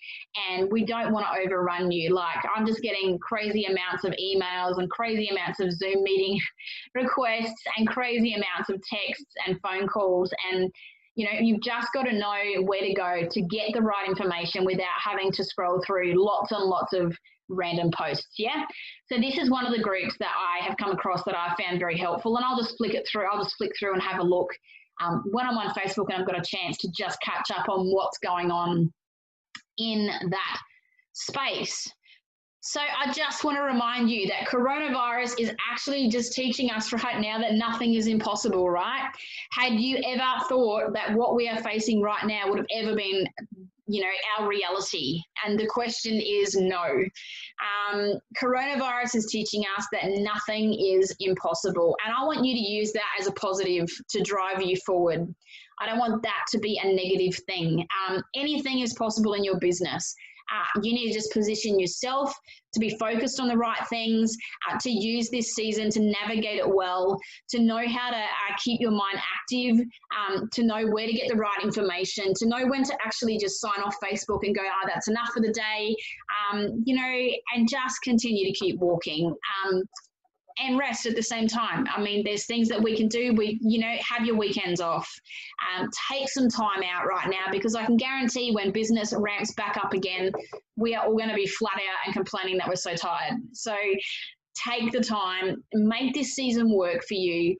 [0.49, 2.13] and we don't want to overrun you.
[2.13, 6.39] Like, I'm just getting crazy amounts of emails and crazy amounts of Zoom meeting
[6.95, 10.31] requests and crazy amounts of texts and phone calls.
[10.51, 10.71] And
[11.15, 14.65] you know, you've just got to know where to go to get the right information
[14.65, 17.15] without having to scroll through lots and lots of
[17.49, 18.27] random posts.
[18.37, 18.65] Yeah.
[19.11, 21.79] So this is one of the groups that I have come across that I found
[21.79, 23.25] very helpful, and I'll just flick it through.
[23.31, 24.49] I'll just flick through and have a look
[25.01, 27.87] um, when I'm on Facebook and I've got a chance to just catch up on
[27.87, 28.91] what's going on
[29.77, 30.57] in that
[31.13, 31.91] space.
[32.65, 37.19] So I just want to remind you that coronavirus is actually just teaching us right
[37.19, 39.09] now that nothing is impossible, right?
[39.51, 43.27] Had you ever thought that what we are facing right now would have ever been
[43.93, 44.07] you know
[44.39, 45.21] our reality.
[45.45, 46.83] And the question is no.
[47.93, 51.95] Um, coronavirus is teaching us that nothing is impossible.
[52.03, 55.33] And i want you to use that as a positive to drive you forward.
[55.79, 57.85] I don't want that to be a negative thing.
[58.07, 60.15] Um, anything is possible in your business
[60.51, 62.33] uh, you need to just position yourself
[62.73, 64.35] to be focused on the right things,
[64.69, 67.17] uh, to use this season to navigate it well,
[67.49, 69.85] to know how to uh, keep your mind active,
[70.17, 73.61] um, to know where to get the right information, to know when to actually just
[73.61, 75.95] sign off Facebook and go, oh, that's enough for the day,
[76.51, 79.27] um, you know, and just continue to keep walking.
[79.65, 79.83] Um,
[80.59, 81.85] and rest at the same time.
[81.93, 83.33] I mean, there's things that we can do.
[83.33, 85.09] We, you know, have your weekends off.
[85.77, 89.77] Um, take some time out right now because I can guarantee when business ramps back
[89.77, 90.31] up again,
[90.75, 93.35] we are all going to be flat out and complaining that we're so tired.
[93.53, 93.75] So
[94.67, 97.55] take the time, make this season work for you.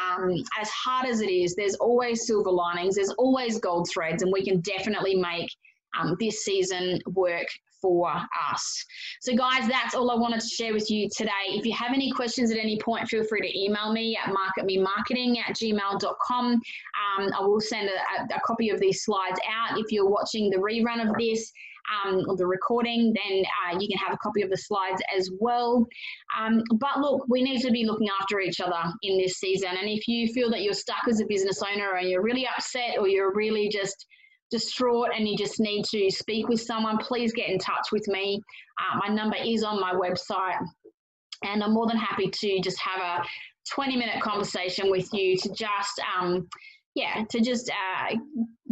[0.00, 0.30] Um,
[0.60, 4.44] as hard as it is, there's always silver linings, there's always gold threads, and we
[4.44, 5.48] can definitely make
[5.98, 7.46] um, this season work
[7.80, 8.10] for
[8.50, 8.84] us.
[9.20, 11.30] So, guys, that's all I wanted to share with you today.
[11.48, 15.38] If you have any questions at any point, feel free to email me at marketmemarketing
[15.38, 16.46] at gmail.com.
[16.46, 20.56] Um, I will send a, a, copy of these slides out if you're watching the
[20.56, 21.52] rerun of this.
[22.04, 25.86] um, the recording, then uh, you can have a copy of the slides as well.
[26.38, 29.70] Um, but look, we need to be looking after each other in this season.
[29.70, 32.98] And if you feel that you're stuck as a business owner and you're really upset
[32.98, 34.06] or you're really just
[34.50, 38.40] distraught and you just need to speak with someone, please get in touch with me.
[38.80, 40.58] Uh, my number is on my website.
[41.44, 43.24] And I'm more than happy to just have a
[43.70, 46.48] 20 minute conversation with you to just um,
[46.96, 48.16] yeah, to just uh,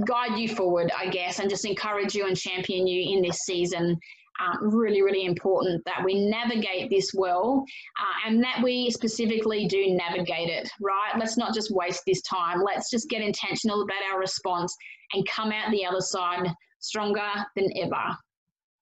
[0.06, 3.98] guide you forward, I guess, and just encourage you and champion you in this season.
[4.40, 7.64] Um, really, really important that we navigate this well
[8.00, 11.12] uh, and that we specifically do navigate it, right?
[11.16, 12.60] Let's not just waste this time.
[12.64, 14.76] Let's just get intentional about our response
[15.12, 18.16] and come out the other side stronger than ever.